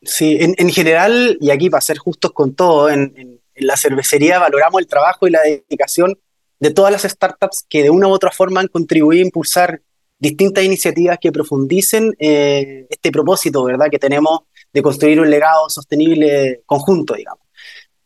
Sí, 0.03 0.39
en, 0.41 0.71
general, 0.71 1.39
y 1.41 1.51
aquí 1.51 1.71
para 1.71 1.81
ser 1.81 1.99
justos 1.99 2.33
con 2.33 2.55
todo, 2.55 2.91
en 2.91 3.41
la 3.55 3.77
cervecería 3.77 4.39
valoramos 4.39 4.81
el 4.81 4.87
trabajo 4.87 5.29
y 5.29 5.31
la 5.31 5.43
dedicación 5.43 6.19
de 6.63 6.71
todas 6.71 6.93
las 6.93 7.03
startups 7.03 7.67
que 7.69 7.83
de 7.83 7.91
una 7.91 8.07
u 8.07 8.13
otra 8.13 8.31
forma 8.31 8.61
han 8.61 8.69
contribuido 8.69 9.21
a 9.21 9.27
impulsar 9.27 9.83
distintas 10.17 10.63
iniciativas 10.63 11.19
que 11.21 11.33
profundicen 11.33 12.15
eh, 12.21 12.87
este 12.89 13.11
propósito, 13.11 13.65
¿verdad?, 13.65 13.89
que 13.91 13.99
tenemos 13.99 14.43
de 14.73 14.81
construir 14.81 15.19
un 15.19 15.29
legado 15.29 15.69
sostenible 15.69 16.63
conjunto, 16.65 17.15
digamos. 17.15 17.45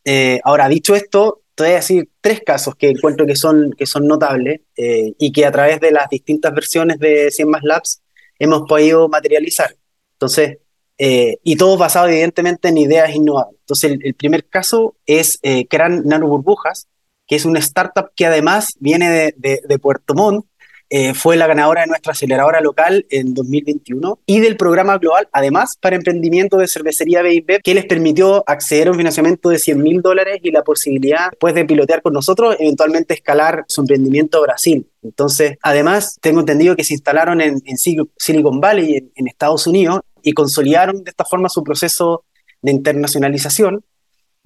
Eh, 0.06 0.40
ahora, 0.42 0.70
dicho 0.70 0.94
esto, 0.94 1.42
te 1.54 1.64
voy 1.64 1.72
a 1.72 1.76
decir 1.76 2.08
tres 2.22 2.40
casos 2.46 2.74
que 2.76 2.88
encuentro 2.88 3.26
que 3.26 3.36
son, 3.36 3.74
que 3.76 3.84
son 3.84 4.06
notables 4.06 4.62
eh, 4.74 5.12
y 5.18 5.32
que 5.32 5.44
a 5.44 5.52
través 5.52 5.78
de 5.78 5.90
las 5.90 6.08
distintas 6.08 6.54
versiones 6.54 6.98
de 6.98 7.30
100 7.30 7.50
más 7.50 7.62
Labs 7.62 8.00
hemos 8.38 8.62
podido 8.66 9.06
materializar. 9.10 9.76
Entonces, 10.12 10.60
y 10.98 11.56
todo 11.56 11.76
basado 11.76 12.08
evidentemente 12.08 12.68
en 12.68 12.78
ideas 12.78 13.14
innovadoras. 13.14 13.60
Entonces, 13.60 13.98
el, 14.02 14.14
primer 14.14 14.46
caso 14.46 14.96
es 15.04 15.38
crear 15.68 15.90
nanoburbujas, 15.90 16.88
que 17.26 17.36
es 17.36 17.44
una 17.44 17.58
startup 17.58 18.10
que 18.14 18.26
además 18.26 18.74
viene 18.78 19.34
de, 19.36 19.78
Puerto 19.78 20.14
Montt, 20.14 20.46
eh, 20.88 21.14
fue 21.14 21.36
la 21.36 21.48
ganadora 21.48 21.80
de 21.80 21.88
nuestra 21.88 22.12
aceleradora 22.12 22.60
local 22.60 23.06
en 23.10 23.34
2021 23.34 24.20
y 24.24 24.38
del 24.38 24.56
programa 24.56 24.98
global, 24.98 25.28
además, 25.32 25.76
para 25.80 25.96
emprendimiento 25.96 26.58
de 26.58 26.68
cervecería 26.68 27.22
B&B, 27.22 27.60
que 27.64 27.74
les 27.74 27.86
permitió 27.86 28.44
acceder 28.46 28.86
a 28.86 28.90
un 28.92 28.96
financiamiento 28.96 29.48
de 29.48 29.58
100 29.58 29.82
mil 29.82 30.00
dólares 30.00 30.38
y 30.42 30.52
la 30.52 30.62
posibilidad, 30.62 31.30
después 31.30 31.54
de 31.54 31.64
pilotear 31.64 32.02
con 32.02 32.12
nosotros, 32.12 32.56
eventualmente 32.60 33.14
escalar 33.14 33.64
su 33.66 33.80
emprendimiento 33.80 34.38
a 34.38 34.42
Brasil. 34.42 34.86
Entonces, 35.02 35.58
además, 35.60 36.18
tengo 36.20 36.38
entendido 36.38 36.76
que 36.76 36.84
se 36.84 36.94
instalaron 36.94 37.40
en, 37.40 37.60
Silicon 38.16 38.60
Valley, 38.60 39.10
en 39.12 39.26
Estados 39.26 39.66
Unidos, 39.66 40.02
y 40.22 40.32
consolidaron 40.32 41.02
de 41.02 41.10
esta 41.10 41.24
forma 41.24 41.48
su 41.48 41.64
proceso 41.64 42.24
de 42.62 42.72
internacionalización 42.72 43.84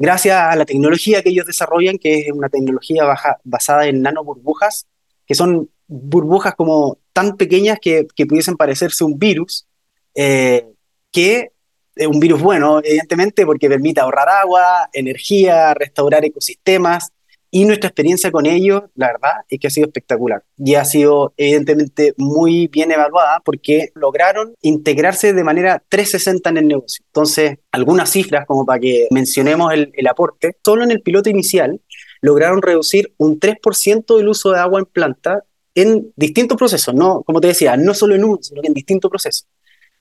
gracias 0.01 0.35
a 0.35 0.57
la 0.57 0.65
tecnología 0.65 1.23
que 1.23 1.29
ellos 1.29 1.47
desarrollan, 1.47 1.99
que 1.99 2.21
es 2.21 2.33
una 2.33 2.49
tecnología 2.49 3.05
basada 3.45 3.87
en 3.87 4.01
nanoburbujas, 4.01 4.87
que 5.27 5.35
son 5.35 5.69
burbujas 5.87 6.55
como 6.55 6.99
tan 7.13 7.37
pequeñas 7.37 7.79
que, 7.81 8.07
pudiesen 8.27 8.57
parecerse 8.57 9.05
un 9.05 9.19
virus, 9.19 9.67
eh, 10.15 10.67
que 11.13 11.51
es 11.95 12.07
un 12.07 12.19
virus 12.19 12.41
bueno, 12.41 12.81
evidentemente, 12.83 13.45
porque 13.45 13.69
permite 13.69 14.01
ahorrar 14.01 14.31
agua, 14.31 14.89
energía, 14.95 15.75
restaurar 15.75 16.25
ecosistemas, 16.25 17.13
y 17.53 17.65
nuestra 17.65 17.89
experiencia 17.89 18.31
con 18.31 18.47
ellos, 18.47 18.85
la 18.95 19.09
verdad, 19.09 19.31
es 19.49 19.59
que 19.59 19.67
ha 19.67 19.71
sido 19.71 19.87
espectacular. 19.87 20.45
Y 20.57 20.77
ha 20.77 20.85
sido 20.85 21.35
evidentemente 21.37 22.15
muy 22.17 22.69
bien 22.69 22.93
evaluada 22.93 23.41
porque 23.45 23.91
lograron 23.95 24.55
integrarse 24.63 25.33
de 25.33 25.43
manera 25.43 25.83
360 25.89 26.51
en 26.51 26.57
el 26.59 26.69
negocio. 26.69 27.05
Entonces, 27.09 27.59
algunas 27.73 28.11
cifras 28.11 28.47
como 28.47 28.65
para 28.65 28.79
que 28.79 29.09
mencionemos 29.11 29.73
el, 29.73 30.07
aporte. 30.07 30.57
Solo 30.65 30.85
en 30.85 30.93
el 30.93 31.03
piloto 31.03 31.29
inicial 31.29 31.81
lograron 32.21 32.63
reducir 32.63 33.15
un 33.17 33.41
3% 33.41 34.17
del 34.17 34.29
uso 34.29 34.53
de 34.53 34.61
agua 34.61 34.79
en 34.79 34.87
planta 34.87 35.45
en 35.75 36.13
distintos 36.17 36.59
procesos, 36.59 36.95
no, 36.95 37.23
como 37.23 37.41
te 37.41 37.47
decía, 37.47 37.77
no 37.77 37.95
solo 37.95 38.17
en 38.17 38.25
uno, 38.25 38.39
sino 38.43 38.61
que 38.61 38.69
en 38.69 38.75
distintos 38.75 39.09
procesos. 39.09 39.47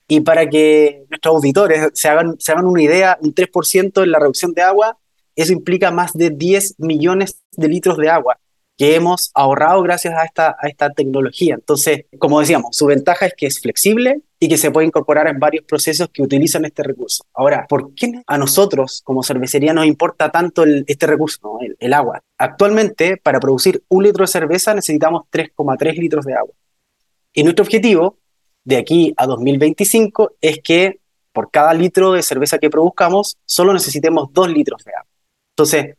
Y 0.08 0.22
para 0.22 0.50
que 0.50 1.06
nuestros 1.10 1.36
auditores 1.36 1.92
se 1.94 2.08
hagan, 2.10 2.36
se 2.40 2.52
hagan 2.52 2.66
una 2.66 2.82
idea, 2.82 3.18
un 3.22 3.34
3% 3.34 4.04
en 4.04 4.12
la 4.12 4.20
reducción 4.20 4.54
de 4.54 4.64
agua 4.64 4.98
eso 5.42 5.54
implica 5.54 5.92
más 5.92 6.14
de 6.14 6.30
10 6.30 6.76
millones 6.80 7.40
de 7.52 7.68
litros 7.68 7.98
de 7.98 8.10
agua 8.10 8.40
que 8.80 8.96
hemos 8.96 9.30
ahorrado 9.34 9.84
gracias 9.84 10.14
a 10.16 10.24
esta, 10.24 10.56
a 10.58 10.70
esta 10.70 10.90
tecnología. 10.92 11.56
Entonces, 11.56 12.06
como 12.18 12.40
decíamos, 12.40 12.78
su 12.78 12.86
ventaja 12.86 13.26
es 13.26 13.34
que 13.36 13.46
es 13.46 13.60
flexible 13.60 14.22
y 14.40 14.48
que 14.48 14.58
se 14.58 14.72
puede 14.72 14.88
incorporar 14.88 15.28
en 15.28 15.38
varios 15.38 15.66
procesos 15.66 16.08
que 16.14 16.22
utilizan 16.22 16.64
este 16.64 16.82
recurso. 16.84 17.26
Ahora, 17.34 17.66
¿por 17.68 17.94
qué 17.94 18.22
a 18.26 18.38
nosotros 18.38 19.02
como 19.04 19.22
cervecería 19.22 19.74
nos 19.74 19.86
importa 19.86 20.32
tanto 20.32 20.64
este 20.88 21.08
recurso, 21.08 21.60
el, 21.78 21.94
agua? 21.94 22.22
Actualmente, 22.38 23.18
para 23.18 23.42
producir 23.42 23.84
un 23.90 24.04
litro 24.04 24.24
de 24.24 24.32
cerveza 24.32 24.74
necesitamos 24.74 25.24
3,3 25.30 26.00
litros 26.00 26.26
de 26.26 26.36
agua. 26.36 26.54
Y 27.34 27.44
nuestro 27.44 27.64
objetivo 27.64 28.18
de 28.64 28.78
aquí 28.78 29.14
a 29.18 29.26
2025 29.28 30.38
es 30.40 30.60
que 30.64 31.02
por 31.34 31.52
cada 31.52 31.74
litro 31.74 32.14
de 32.14 32.24
cerveza 32.24 32.60
que 32.60 32.70
produzcamos, 32.70 33.38
solo 33.46 33.74
necesitemos 33.74 34.30
2 34.32 34.50
litros 34.52 34.86
de 34.86 34.94
agua. 34.94 35.10
Entonces, 35.60 35.98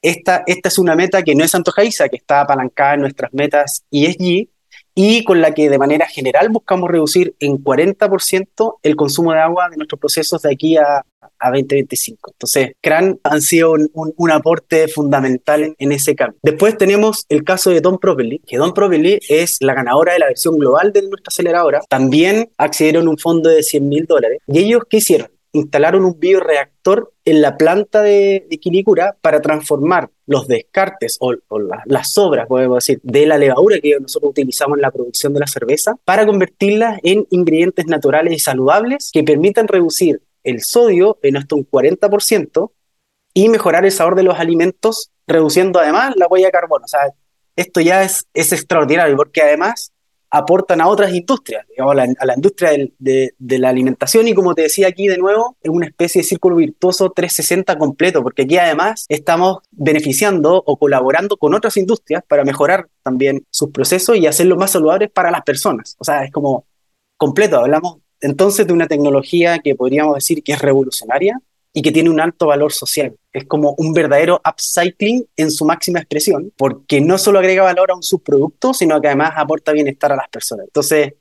esta, 0.00 0.42
esta 0.46 0.68
es 0.70 0.78
una 0.78 0.94
meta 0.94 1.22
que 1.22 1.34
no 1.34 1.44
es 1.44 1.54
antojadiza, 1.54 2.08
que 2.08 2.16
está 2.16 2.40
apalancada 2.40 2.94
en 2.94 3.02
nuestras 3.02 3.30
metas 3.34 3.84
ESG 3.90 4.48
y 4.94 5.24
con 5.24 5.42
la 5.42 5.52
que 5.52 5.68
de 5.68 5.76
manera 5.76 6.06
general 6.06 6.48
buscamos 6.48 6.90
reducir 6.90 7.34
en 7.38 7.62
40% 7.62 8.76
el 8.82 8.96
consumo 8.96 9.34
de 9.34 9.40
agua 9.40 9.68
de 9.68 9.76
nuestros 9.76 10.00
procesos 10.00 10.40
de 10.40 10.50
aquí 10.50 10.78
a, 10.78 11.04
a 11.38 11.50
2025. 11.50 12.30
Entonces, 12.32 12.72
CRAN 12.80 13.20
han 13.22 13.42
sido 13.42 13.74
un, 13.92 14.30
aporte 14.30 14.88
fundamental 14.88 15.74
en, 15.78 15.92
ese 15.92 16.16
cambio. 16.16 16.38
Después 16.42 16.78
tenemos 16.78 17.26
el 17.28 17.44
caso 17.44 17.68
de 17.68 17.82
Don 17.82 17.98
Properly, 17.98 18.38
que 18.46 18.56
Don 18.56 18.72
Properly 18.72 19.20
es 19.28 19.58
la 19.60 19.74
ganadora 19.74 20.14
de 20.14 20.20
la 20.20 20.26
versión 20.28 20.58
global 20.58 20.90
de 20.94 21.02
nuestra 21.02 21.28
aceleradora. 21.28 21.82
También 21.86 22.48
accedieron 22.56 23.08
a 23.08 23.10
un 23.10 23.18
fondo 23.18 23.50
de 23.50 23.62
100 23.62 23.86
mil 23.86 24.06
dólares. 24.06 24.38
¿Y 24.46 24.60
ellos 24.60 24.84
qué 24.88 24.96
hicieron? 24.96 25.28
Instalaron 25.52 26.04
un 26.04 26.18
bioreactor 26.18 27.12
en 27.24 27.42
la 27.42 27.56
planta 27.56 28.02
de, 28.02 28.46
Quilicura 28.60 29.16
para 29.20 29.40
transformar 29.40 30.10
los 30.26 30.48
descartes 30.48 31.18
o, 31.20 31.34
las 31.86 32.12
sobras, 32.12 32.46
podemos 32.46 32.76
decir, 32.76 33.00
de 33.02 33.26
la 33.26 33.38
levadura 33.38 33.78
que 33.80 33.98
nosotros 34.00 34.30
utilizamos 34.30 34.78
en 34.78 34.82
la 34.82 34.90
producción 34.90 35.34
de 35.34 35.40
la 35.40 35.46
cerveza 35.46 35.96
para 36.04 36.26
convertirlas 36.26 36.98
en 37.02 37.26
ingredientes 37.30 37.86
naturales 37.86 38.32
y 38.32 38.38
saludables 38.38 39.10
que 39.12 39.22
permitan 39.24 39.68
reducir 39.68 40.22
el 40.42 40.62
sodio 40.62 41.18
en 41.22 41.36
hasta 41.36 41.54
un 41.54 41.68
40% 41.68 42.70
y 43.34 43.48
mejorar 43.48 43.84
el 43.84 43.92
sabor 43.92 44.14
de 44.14 44.22
los 44.22 44.38
alimentos, 44.38 45.10
reduciendo 45.26 45.80
además 45.80 46.14
la 46.16 46.26
huella 46.26 46.46
de 46.46 46.52
carbono. 46.52 46.84
O 46.84 46.88
sea, 46.88 47.00
esto 47.56 47.80
ya 47.80 48.02
es, 48.02 48.26
es 48.34 48.52
extraordinario 48.52 49.16
porque 49.16 49.42
además 49.42 49.91
aportan 50.34 50.80
a 50.80 50.88
otras 50.88 51.12
industrias, 51.12 51.66
digamos, 51.68 51.92
a 51.92 52.24
la, 52.24 52.34
industria 52.34 52.70
de, 52.98 53.34
la 53.38 53.68
alimentación 53.68 54.26
y 54.26 54.34
como 54.34 54.54
te 54.54 54.62
decía 54.62 54.88
aquí 54.88 55.06
de 55.06 55.18
nuevo, 55.18 55.58
es 55.62 55.70
una 55.70 55.86
especie 55.86 56.22
de 56.22 56.26
círculo 56.26 56.56
virtuoso 56.56 57.10
360 57.10 57.76
completo, 57.76 58.22
porque 58.22 58.42
aquí 58.42 58.56
además 58.56 59.04
estamos 59.10 59.58
beneficiando 59.70 60.62
o 60.64 60.78
colaborando 60.78 61.36
con 61.36 61.52
otras 61.52 61.76
industrias 61.76 62.22
para 62.26 62.44
mejorar 62.44 62.88
también 63.02 63.44
sus 63.50 63.70
procesos 63.72 64.16
y 64.16 64.26
hacerlos 64.26 64.56
más 64.56 64.70
saludables 64.70 65.10
para 65.10 65.30
las 65.30 65.42
personas. 65.42 65.96
O 65.98 66.04
sea, 66.04 66.24
es 66.24 66.32
como 66.32 66.64
completo, 67.18 67.58
hablamos 67.58 67.98
entonces 68.22 68.66
de 68.66 68.72
una 68.72 68.86
tecnología 68.86 69.58
que 69.58 69.74
podríamos 69.74 70.14
decir 70.14 70.42
que 70.42 70.52
es 70.52 70.62
revolucionaria, 70.62 71.38
y 71.72 71.82
que 71.82 71.92
tiene 71.92 72.10
un 72.10 72.20
alto 72.20 72.46
valor 72.46 72.72
social. 72.72 73.14
Es 73.32 73.46
como 73.46 73.74
un 73.78 73.92
verdadero 73.92 74.40
upcycling 74.46 75.26
en 75.36 75.50
su 75.50 75.64
máxima 75.64 76.00
expresión, 76.00 76.52
porque 76.56 77.00
no 77.00 77.18
solo 77.18 77.38
agrega 77.38 77.62
valor 77.62 77.90
a 77.90 77.94
un 77.94 78.02
subproducto, 78.02 78.74
sino 78.74 79.00
que 79.00 79.08
además 79.08 79.32
aporta 79.36 79.72
bienestar 79.72 80.12
a 80.12 80.16
las 80.16 80.28
personas. 80.28 80.66
Entonces, 80.66 81.14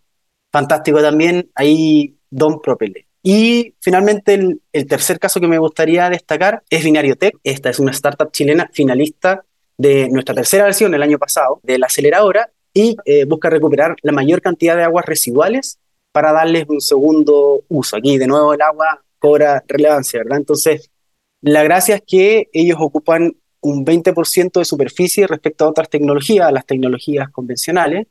fantástico 0.51 1.01
también 1.01 1.49
ahí 1.55 2.17
Don 2.29 2.61
Propele. 2.61 3.07
Y 3.23 3.75
finalmente 3.79 4.33
el, 4.33 4.87
tercer 4.87 5.19
caso 5.19 5.39
que 5.39 5.47
me 5.47 5.59
gustaría 5.59 6.09
destacar 6.09 6.63
es 6.69 6.83
Binario 6.83 7.15
Tech. 7.15 7.35
Esta 7.43 7.69
es 7.69 7.79
una 7.79 7.91
startup 7.91 8.31
chilena 8.31 8.69
finalista 8.73 9.45
de 9.77 10.09
nuestra 10.09 10.35
tercera 10.35 10.65
versión 10.65 10.93
el 10.93 11.03
año 11.03 11.19
pasado 11.19 11.59
de 11.63 11.77
la 11.77 11.85
aceleradora 11.85 12.49
y 12.73 12.95
eh, 13.05 13.25
busca 13.25 13.49
recuperar 13.49 13.95
la 14.01 14.11
mayor 14.11 14.41
cantidad 14.41 14.75
de 14.75 14.83
aguas 14.83 15.05
residuales 15.05 15.79
para 16.11 16.31
darles 16.31 16.65
un 16.67 16.81
segundo 16.81 17.63
uso. 17.67 17.95
Aquí 17.95 18.17
de 18.17 18.27
nuevo 18.27 18.53
el 18.53 18.61
agua 18.61 19.01
cobra 19.21 19.63
relevancia, 19.67 20.19
¿verdad? 20.19 20.39
Entonces, 20.39 20.89
la 21.41 21.63
gracia 21.63 21.95
es 21.95 22.03
que 22.05 22.49
ellos 22.51 22.77
ocupan 22.81 23.37
un 23.61 23.85
20% 23.85 24.59
de 24.59 24.65
superficie 24.65 25.27
respecto 25.27 25.63
a 25.63 25.69
otras 25.69 25.89
tecnologías, 25.89 26.51
las 26.51 26.65
tecnologías 26.65 27.29
convencionales, 27.29 28.07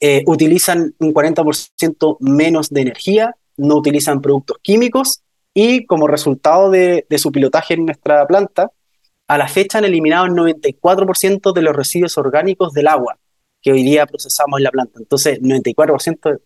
eh, 0.00 0.24
utilizan 0.26 0.94
un 0.98 1.14
40% 1.14 2.16
menos 2.20 2.70
de 2.70 2.80
energía, 2.80 3.36
no 3.56 3.76
utilizan 3.76 4.20
productos 4.20 4.58
químicos 4.60 5.22
y 5.54 5.86
como 5.86 6.08
resultado 6.08 6.70
de, 6.70 7.06
de 7.08 7.18
su 7.18 7.30
pilotaje 7.30 7.74
en 7.74 7.86
nuestra 7.86 8.26
planta, 8.26 8.72
a 9.28 9.38
la 9.38 9.46
fecha 9.46 9.78
han 9.78 9.84
eliminado 9.84 10.26
el 10.26 10.32
94% 10.32 11.52
de 11.52 11.62
los 11.62 11.76
residuos 11.76 12.18
orgánicos 12.18 12.72
del 12.72 12.88
agua 12.88 13.18
que 13.62 13.72
hoy 13.72 13.82
día 13.82 14.06
procesamos 14.06 14.58
en 14.58 14.64
la 14.64 14.70
planta. 14.70 14.98
Entonces, 14.98 15.40
94% 15.40 16.40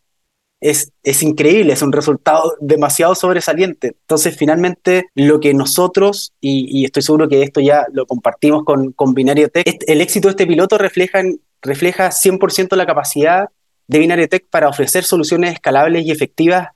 es, 0.65 0.93
es 1.03 1.23
increíble, 1.23 1.75
es 1.75 1.83
un 1.83 1.93
resultado 1.93 2.55
demasiado 2.59 3.15
sobresaliente. 3.15 3.89
Entonces, 3.89 4.35
finalmente, 4.35 5.05
lo 5.15 5.39
que 5.39 5.53
nosotros, 5.53 6.33
y, 6.41 6.87
estoy 6.87 7.03
seguro 7.03 7.29
que 7.29 7.43
esto 7.43 7.61
ya 7.61 7.85
lo 7.93 8.07
compartimos 8.07 8.65
con, 8.65 8.93
con 8.93 9.13
Binario 9.13 9.51
Tech, 9.51 9.85
el 9.87 10.01
éxito 10.01 10.29
de 10.29 10.33
este 10.33 10.47
piloto 10.47 10.79
refleja, 10.79 11.21
refleja 11.61 12.09
100% 12.09 12.77
la 12.77 12.87
capacidad 12.87 13.51
de 13.89 13.99
Binario 13.99 14.27
Tech 14.27 14.47
para 14.49 14.69
ofrecer 14.69 15.05
soluciones 15.05 15.53
escalables 15.53 16.07
y 16.07 16.11
efectivas 16.11 16.69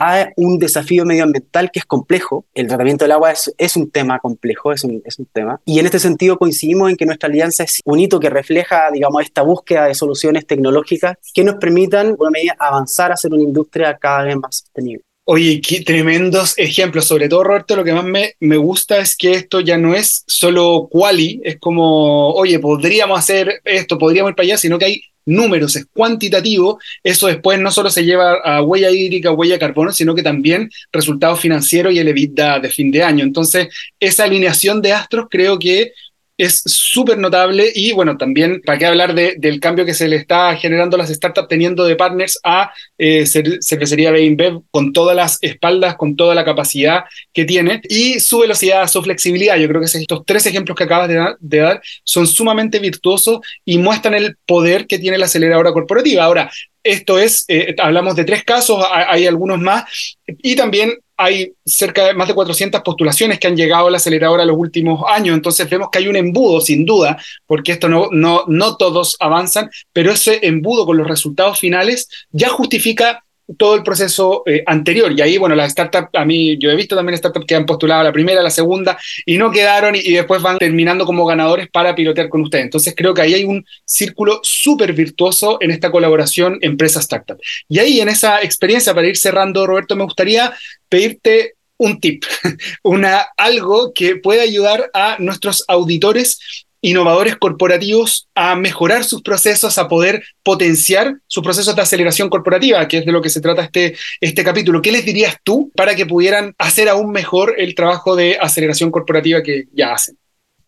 a 0.00 0.32
un 0.36 0.58
desafío 0.58 1.04
medioambiental 1.04 1.70
que 1.70 1.78
es 1.78 1.84
complejo. 1.84 2.46
El 2.54 2.66
tratamiento 2.66 3.04
del 3.04 3.12
agua 3.12 3.32
es, 3.32 3.76
un 3.76 3.90
tema 3.90 4.18
complejo, 4.18 4.72
es 4.72 4.82
un, 4.82 5.02
es 5.04 5.18
un, 5.18 5.26
tema. 5.26 5.60
Y 5.66 5.78
en 5.78 5.86
este 5.86 5.98
sentido 5.98 6.38
coincidimos 6.38 6.90
en 6.90 6.96
que 6.96 7.04
nuestra 7.04 7.28
alianza 7.28 7.64
es 7.64 7.80
un 7.84 8.00
hito 8.00 8.18
que 8.18 8.30
refleja, 8.30 8.90
digamos, 8.90 9.22
esta 9.22 9.42
búsqueda 9.42 9.84
de 9.84 9.94
soluciones 9.94 10.46
tecnológicas 10.46 11.18
que 11.34 11.44
nos 11.44 11.56
permitan, 11.56 12.16
por 12.16 12.30
medida, 12.30 12.56
avanzar 12.58 13.12
hacia 13.12 13.28
una 13.28 13.42
industria 13.42 13.96
cada 14.00 14.24
vez 14.24 14.36
más 14.36 14.56
sostenible. 14.56 15.04
Oye, 15.24 15.60
qué 15.60 15.82
tremendos 15.82 16.54
ejemplos. 16.56 17.04
Sobre 17.04 17.28
todo, 17.28 17.44
Roberto, 17.44 17.76
lo 17.76 17.84
que 17.84 17.92
más 17.92 18.04
me, 18.04 18.34
me, 18.40 18.56
gusta 18.56 18.98
es 18.98 19.16
que 19.16 19.32
esto 19.32 19.60
ya 19.60 19.76
no 19.76 19.94
es 19.94 20.24
solo 20.26 20.88
quali, 20.90 21.40
es 21.44 21.58
como, 21.60 22.32
oye, 22.32 22.58
podríamos 22.58 23.18
hacer 23.18 23.60
esto, 23.64 23.98
podríamos 23.98 24.30
ir 24.30 24.34
para 24.34 24.44
allá, 24.46 24.56
sino 24.56 24.78
que 24.78 24.86
hay 24.86 25.02
números, 25.30 25.76
es 25.76 25.86
cuantitativo, 25.92 26.78
eso 27.02 27.26
después 27.26 27.58
no 27.58 27.70
solo 27.70 27.90
se 27.90 28.04
lleva 28.04 28.34
a 28.44 28.62
huella 28.62 28.90
hídrica, 28.90 29.32
huella 29.32 29.54
de 29.54 29.60
carbono, 29.60 29.92
sino 29.92 30.14
que 30.14 30.22
también 30.22 30.70
resultados 30.92 31.40
financieros 31.40 31.92
y 31.92 31.98
el 31.98 32.08
EBITDA 32.08 32.60
de 32.60 32.68
fin 32.68 32.90
de 32.90 33.02
año. 33.02 33.24
Entonces, 33.24 33.68
esa 33.98 34.24
alineación 34.24 34.82
de 34.82 34.92
astros 34.92 35.26
creo 35.30 35.58
que 35.58 35.92
es 36.40 36.62
súper 36.64 37.18
notable 37.18 37.70
y 37.74 37.92
bueno, 37.92 38.16
también 38.16 38.62
para 38.64 38.78
qué 38.78 38.86
hablar 38.86 39.14
del 39.14 39.60
cambio 39.60 39.84
que 39.84 39.92
se 39.92 40.08
le 40.08 40.16
está 40.16 40.56
generando 40.56 40.96
a 40.96 40.98
las 40.98 41.10
startups 41.10 41.48
teniendo 41.48 41.84
de 41.84 41.96
partners 41.96 42.40
a 42.42 42.72
eh, 42.96 43.26
cervecería 43.26 44.10
Bev 44.10 44.62
con 44.70 44.94
todas 44.94 45.14
las 45.14 45.38
espaldas, 45.42 45.96
con 45.96 46.16
toda 46.16 46.34
la 46.34 46.44
capacidad 46.44 47.04
que 47.34 47.44
tiene 47.44 47.82
y 47.90 48.20
su 48.20 48.38
velocidad, 48.38 48.88
su 48.88 49.02
flexibilidad. 49.02 49.58
Yo 49.58 49.68
creo 49.68 49.82
que 49.82 49.86
estos 49.86 50.22
tres 50.24 50.46
ejemplos 50.46 50.78
que 50.78 50.84
acabas 50.84 51.08
de, 51.40 51.58
dar 51.58 51.82
son 52.04 52.26
sumamente 52.26 52.78
virtuosos 52.78 53.40
y 53.66 53.76
muestran 53.76 54.14
el 54.14 54.36
poder 54.46 54.86
que 54.86 54.98
tiene 54.98 55.18
la 55.18 55.26
aceleradora 55.26 55.72
corporativa. 55.72 56.24
Ahora, 56.24 56.50
esto 56.82 57.18
es, 57.18 57.44
eh, 57.48 57.74
hablamos 57.78 58.16
de 58.16 58.24
tres 58.24 58.44
casos, 58.44 58.84
hay 58.90 59.26
algunos 59.26 59.58
más, 59.58 59.84
y 60.26 60.56
también 60.56 60.94
hay 61.16 61.52
cerca 61.66 62.06
de 62.06 62.14
más 62.14 62.28
de 62.28 62.34
400 62.34 62.80
postulaciones 62.80 63.38
que 63.38 63.46
han 63.46 63.56
llegado 63.56 63.88
a 63.88 63.90
la 63.90 63.98
aceleradora 63.98 64.42
en 64.42 64.48
los 64.48 64.56
últimos 64.56 65.02
años, 65.08 65.36
entonces 65.36 65.68
vemos 65.68 65.88
que 65.92 65.98
hay 65.98 66.08
un 66.08 66.16
embudo, 66.16 66.60
sin 66.60 66.86
duda, 66.86 67.18
porque 67.46 67.72
esto 67.72 67.88
no, 67.88 68.08
no, 68.10 68.44
no 68.46 68.76
todos 68.76 69.16
avanzan, 69.20 69.70
pero 69.92 70.12
ese 70.12 70.46
embudo 70.46 70.86
con 70.86 70.96
los 70.96 71.06
resultados 71.06 71.58
finales 71.58 72.08
ya 72.30 72.48
justifica 72.48 73.22
todo 73.56 73.74
el 73.74 73.82
proceso 73.82 74.42
eh, 74.46 74.62
anterior. 74.66 75.12
Y 75.12 75.20
ahí, 75.20 75.38
bueno, 75.38 75.54
las 75.54 75.72
startups, 75.72 76.10
a 76.14 76.24
mí, 76.24 76.56
yo 76.58 76.70
he 76.70 76.76
visto 76.76 76.96
también 76.96 77.18
startups 77.18 77.46
que 77.46 77.54
han 77.54 77.66
postulado 77.66 78.02
la 78.02 78.12
primera, 78.12 78.42
la 78.42 78.50
segunda, 78.50 78.98
y 79.26 79.38
no 79.38 79.50
quedaron 79.50 79.94
y, 79.94 80.12
después 80.12 80.42
van 80.42 80.58
terminando 80.58 81.04
como 81.04 81.26
ganadores 81.26 81.68
para 81.70 81.94
pilotear 81.94 82.28
con 82.28 82.42
ustedes. 82.42 82.64
Entonces 82.64 82.94
creo 82.96 83.14
que 83.14 83.22
ahí 83.22 83.34
hay 83.34 83.44
un 83.44 83.64
círculo 83.84 84.40
súper 84.42 84.92
virtuoso 84.92 85.58
en 85.60 85.70
esta 85.70 85.90
colaboración 85.90 86.58
empresa-startup. 86.60 87.38
Y 87.68 87.78
ahí 87.78 88.00
en 88.00 88.08
esa 88.08 88.42
experiencia, 88.42 88.94
para 88.94 89.08
ir 89.08 89.16
cerrando, 89.16 89.66
Roberto, 89.66 89.96
me 89.96 90.04
gustaría 90.04 90.52
pedirte 90.88 91.54
un 91.76 91.98
tip, 91.98 92.24
una, 92.82 93.26
algo 93.36 93.92
que 93.94 94.16
pueda 94.16 94.42
ayudar 94.42 94.90
a 94.92 95.16
nuestros 95.18 95.64
auditores 95.66 96.66
innovadores 96.80 97.36
corporativos 97.36 98.28
a 98.34 98.56
mejorar 98.56 99.04
sus 99.04 99.22
procesos, 99.22 99.78
a 99.78 99.88
poder 99.88 100.22
potenciar 100.42 101.16
sus 101.26 101.42
procesos 101.42 101.76
de 101.76 101.82
aceleración 101.82 102.28
corporativa, 102.28 102.86
que 102.88 102.98
es 102.98 103.06
de 103.06 103.12
lo 103.12 103.22
que 103.22 103.30
se 103.30 103.40
trata 103.40 103.62
este, 103.62 103.96
este 104.20 104.44
capítulo. 104.44 104.82
¿Qué 104.82 104.92
les 104.92 105.04
dirías 105.04 105.36
tú 105.42 105.70
para 105.76 105.94
que 105.94 106.06
pudieran 106.06 106.54
hacer 106.58 106.88
aún 106.88 107.10
mejor 107.12 107.54
el 107.58 107.74
trabajo 107.74 108.16
de 108.16 108.38
aceleración 108.40 108.90
corporativa 108.90 109.42
que 109.42 109.64
ya 109.72 109.92
hacen? 109.92 110.16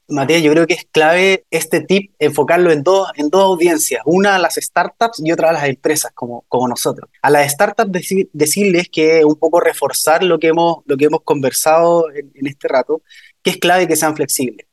Matías, 0.09 0.42
yo 0.42 0.53
creo 0.53 0.66
que 0.66 0.75
es 0.75 0.85
clave 0.90 1.44
este 1.51 1.81
tip 1.81 2.12
enfocarlo 2.18 2.70
en 2.70 2.83
dos, 2.83 3.09
en 3.16 3.31
dos 3.31 3.42
audiencias, 3.42 4.03
una 4.05 4.35
a 4.35 4.38
las 4.38 4.57
startups 4.57 5.22
y 5.25 5.33
otra 5.33 5.51
a 5.51 5.53
las 5.53 5.64
empresas 5.64 6.12
como, 6.12 6.44
como 6.48 6.68
nosotros. 6.68 7.09
A 7.22 7.31
las 7.31 7.51
startups 7.51 7.90
decirles 8.33 8.88
que 8.90 9.25
un 9.25 9.37
poco 9.37 9.61
reforzar 9.61 10.22
lo 10.22 10.38
que 10.38 10.48
hemos, 10.48 10.79
lo 10.85 10.98
que 10.98 11.07
hemos 11.07 11.22
conversado 11.22 12.11
en, 12.11 12.31
en 12.35 12.46
este 12.46 12.68
rato, 12.68 13.01
que 13.42 13.51
es 13.51 13.57
clave 13.57 13.88
que 13.88 13.96
sean 13.96 14.14
flexibles 14.14 14.66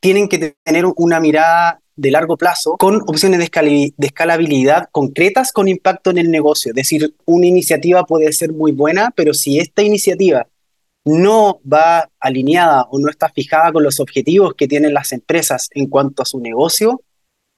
tienen 0.00 0.28
que 0.28 0.54
tener 0.64 0.84
una 0.96 1.20
mirada 1.20 1.80
de 2.00 2.10
largo 2.10 2.38
plazo 2.38 2.76
con 2.78 3.02
opciones 3.06 3.38
de, 3.38 3.92
escalabilidad 3.98 4.88
concretas 4.90 5.52
con 5.52 5.68
impacto 5.68 6.10
en 6.10 6.16
el 6.16 6.30
negocio. 6.30 6.70
Es 6.70 6.76
decir, 6.76 7.14
una 7.26 7.46
iniciativa 7.46 8.04
puede 8.06 8.32
ser 8.32 8.52
muy 8.52 8.72
buena, 8.72 9.12
pero 9.14 9.34
si 9.34 9.58
esta 9.58 9.82
iniciativa 9.82 10.46
no 11.04 11.60
va 11.70 12.08
alineada 12.18 12.84
o 12.90 12.98
no 12.98 13.10
está 13.10 13.28
fijada 13.28 13.70
con 13.70 13.82
los 13.82 14.00
objetivos 14.00 14.54
que 14.54 14.66
tienen 14.66 14.94
las 14.94 15.12
empresas 15.12 15.68
en 15.72 15.88
cuanto 15.88 16.22
a 16.22 16.26
su 16.26 16.40
negocio, 16.40 17.02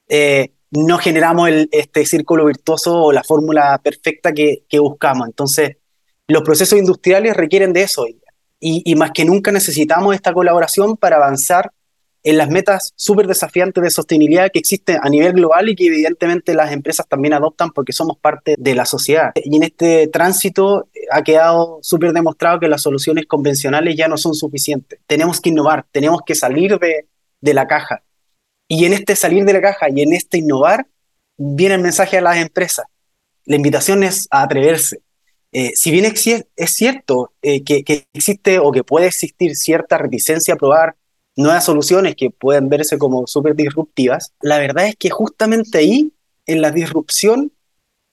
eh, 0.08 0.50
no 0.72 0.98
generamos 0.98 1.48
este 1.70 2.04
círculo 2.04 2.46
virtuoso 2.46 3.00
o 3.00 3.12
la 3.12 3.22
fórmula 3.22 3.80
perfecta 3.82 4.32
que, 4.32 4.64
buscamos. 4.80 5.28
Entonces, 5.28 5.76
los 6.26 6.42
procesos 6.42 6.78
industriales 6.78 7.36
requieren 7.36 7.72
de 7.72 7.82
eso. 7.82 8.06
Y, 8.58 8.82
y 8.84 8.94
más 8.96 9.12
que 9.12 9.24
nunca 9.24 9.52
necesitamos 9.52 10.16
esta 10.16 10.32
colaboración 10.32 10.96
para 10.96 11.16
avanzar 11.16 11.70
en 12.24 12.38
las 12.38 12.48
metas 12.48 12.92
súper 12.96 13.26
desafiantes 13.26 13.82
de 13.82 13.90
sostenibilidad 13.90 14.50
que 14.52 14.60
existen 14.60 14.98
a 15.02 15.08
nivel 15.08 15.32
global 15.32 15.68
y 15.68 15.74
que 15.74 15.86
evidentemente 15.86 16.54
las 16.54 16.72
empresas 16.72 17.06
también 17.08 17.34
adoptan 17.34 17.70
porque 17.70 17.92
somos 17.92 18.16
parte 18.18 18.54
de 18.58 18.74
la 18.74 18.84
sociedad. 18.84 19.32
Y 19.34 19.56
en 19.56 19.64
este 19.64 20.06
tránsito 20.06 20.88
eh, 20.94 21.00
ha 21.10 21.22
quedado 21.22 21.80
súper 21.82 22.12
demostrado 22.12 22.60
que 22.60 22.68
las 22.68 22.82
soluciones 22.82 23.26
convencionales 23.26 23.96
ya 23.96 24.08
no 24.08 24.16
son 24.16 24.34
suficientes. 24.34 25.00
Tenemos 25.06 25.40
que 25.40 25.50
innovar, 25.50 25.84
tenemos 25.90 26.20
que 26.24 26.34
salir 26.34 26.78
de, 26.78 27.08
de 27.40 27.54
la 27.54 27.66
caja. 27.66 28.02
Y 28.68 28.84
en 28.84 28.92
este 28.92 29.16
salir 29.16 29.44
de 29.44 29.52
la 29.52 29.60
caja 29.60 29.88
y 29.90 30.02
en 30.02 30.12
este 30.12 30.38
innovar 30.38 30.86
viene 31.36 31.74
el 31.74 31.82
mensaje 31.82 32.18
a 32.18 32.20
las 32.20 32.36
empresas. 32.36 32.86
La 33.44 33.56
invitación 33.56 34.04
es 34.04 34.28
a 34.30 34.42
atreverse. 34.42 35.00
Eh, 35.50 35.72
si 35.74 35.90
bien 35.90 36.06
es, 36.06 36.72
cierto 36.72 37.34
eh, 37.42 37.62
que, 37.62 37.84
que, 37.84 38.06
existe 38.14 38.58
o 38.58 38.72
que 38.72 38.84
puede 38.84 39.08
existir 39.08 39.54
cierta 39.54 39.98
reticencia 39.98 40.54
a 40.54 40.56
probar 40.56 40.96
nuevas 41.36 41.64
soluciones 41.64 42.14
que 42.16 42.30
pueden 42.30 42.68
verse 42.68 42.98
como 42.98 43.26
súper 43.26 43.54
disruptivas, 43.54 44.32
la 44.40 44.58
verdad 44.58 44.86
es 44.86 44.96
que 44.96 45.10
justamente 45.10 45.78
ahí, 45.78 46.12
en 46.46 46.60
la 46.60 46.70
disrupción, 46.70 47.52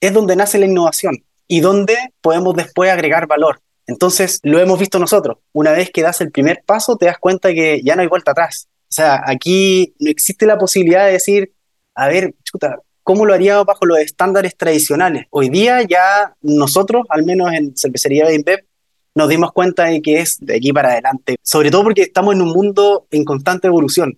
es 0.01 0.13
donde 0.13 0.35
nace 0.35 0.59
la 0.59 0.65
innovación 0.65 1.23
y 1.47 1.59
donde 1.61 1.97
podemos 2.21 2.55
después 2.55 2.91
agregar 2.91 3.27
valor. 3.27 3.61
Entonces, 3.87 4.39
lo 4.43 4.59
hemos 4.59 4.79
visto 4.79 4.99
nosotros. 4.99 5.37
Una 5.51 5.71
vez 5.71 5.89
que 5.89 6.03
das 6.03 6.21
el 6.21 6.31
primer 6.31 6.63
paso, 6.65 6.95
te 6.95 7.07
das 7.07 7.17
cuenta 7.17 7.51
que 7.53 7.81
ya 7.83 7.95
no 7.95 8.03
hay 8.03 8.07
vuelta 8.07 8.31
atrás. 8.31 8.67
O 8.83 8.91
sea, 8.91 9.23
aquí 9.25 9.95
no 9.99 10.09
existe 10.09 10.45
la 10.45 10.57
posibilidad 10.57 11.05
de 11.05 11.13
decir, 11.13 11.51
a 11.95 12.07
ver, 12.07 12.35
chuta, 12.43 12.79
¿cómo 13.03 13.25
lo 13.25 13.33
haríamos 13.33 13.65
bajo 13.65 13.85
los 13.85 13.97
estándares 13.97 14.55
tradicionales? 14.55 15.25
Hoy 15.31 15.49
día 15.49 15.81
ya 15.81 16.35
nosotros, 16.41 17.05
al 17.09 17.23
menos 17.25 17.51
en 17.51 17.75
Cervecería 17.75 18.27
de 18.27 18.35
nos 19.19 19.27
dimos 19.27 19.51
cuenta 19.51 19.83
de 19.83 20.01
que 20.01 20.21
es 20.21 20.37
de 20.39 20.55
aquí 20.55 20.71
para 20.71 20.93
adelante, 20.93 21.35
sobre 21.43 21.69
todo 21.69 21.83
porque 21.83 22.03
estamos 22.03 22.33
en 22.33 22.41
un 22.41 22.53
mundo 22.53 23.05
en 23.11 23.25
constante 23.25 23.67
evolución. 23.67 24.17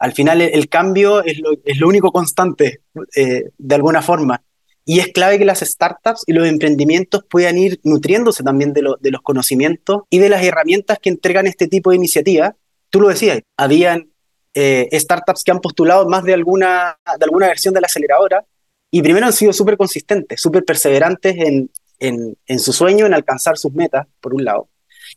Al 0.00 0.12
final 0.12 0.40
el, 0.40 0.68
cambio 0.68 1.22
es 1.22 1.38
lo, 1.78 1.86
único 1.88 2.10
constante, 2.10 2.80
eh, 3.14 3.44
de 3.56 3.74
alguna 3.76 4.02
forma. 4.02 4.42
Y 4.84 4.98
es 4.98 5.12
clave 5.12 5.38
que 5.38 5.44
las 5.44 5.60
startups 5.60 6.24
y 6.26 6.32
los 6.32 6.48
emprendimientos 6.48 7.24
puedan 7.30 7.56
ir 7.56 7.78
nutriéndose 7.84 8.42
también 8.42 8.72
de, 8.72 8.82
de 9.00 9.10
los 9.12 9.22
conocimientos 9.22 10.02
y 10.10 10.18
de 10.18 10.28
las 10.28 10.42
herramientas 10.42 10.98
que 11.00 11.08
entregan 11.08 11.46
este 11.46 11.68
tipo 11.68 11.90
de 11.90 11.96
iniciativas. 11.96 12.54
Tú 12.90 13.00
lo 13.00 13.10
decías, 13.10 13.42
habían 13.56 14.10
eh, 14.54 14.88
startups 14.92 15.44
que 15.44 15.52
han 15.52 15.60
postulado 15.60 16.08
más 16.08 16.24
de 16.24 16.34
alguna, 16.34 16.98
de 17.16 17.24
alguna 17.24 17.46
versión 17.46 17.72
de 17.72 17.80
la 17.80 17.86
aceleradora 17.86 18.44
y 18.90 19.02
primero 19.02 19.24
han 19.24 19.32
sido 19.32 19.52
súper 19.52 19.76
consistentes, 19.76 20.40
súper 20.40 20.64
perseverantes 20.64 21.36
en, 21.36 21.70
en, 22.02 22.58
su 22.58 22.72
sueño, 22.72 23.06
en 23.06 23.14
alcanzar 23.14 23.56
sus 23.58 23.72
metas, 23.72 24.06
por 24.20 24.34
un 24.34 24.44
lado. 24.44 24.68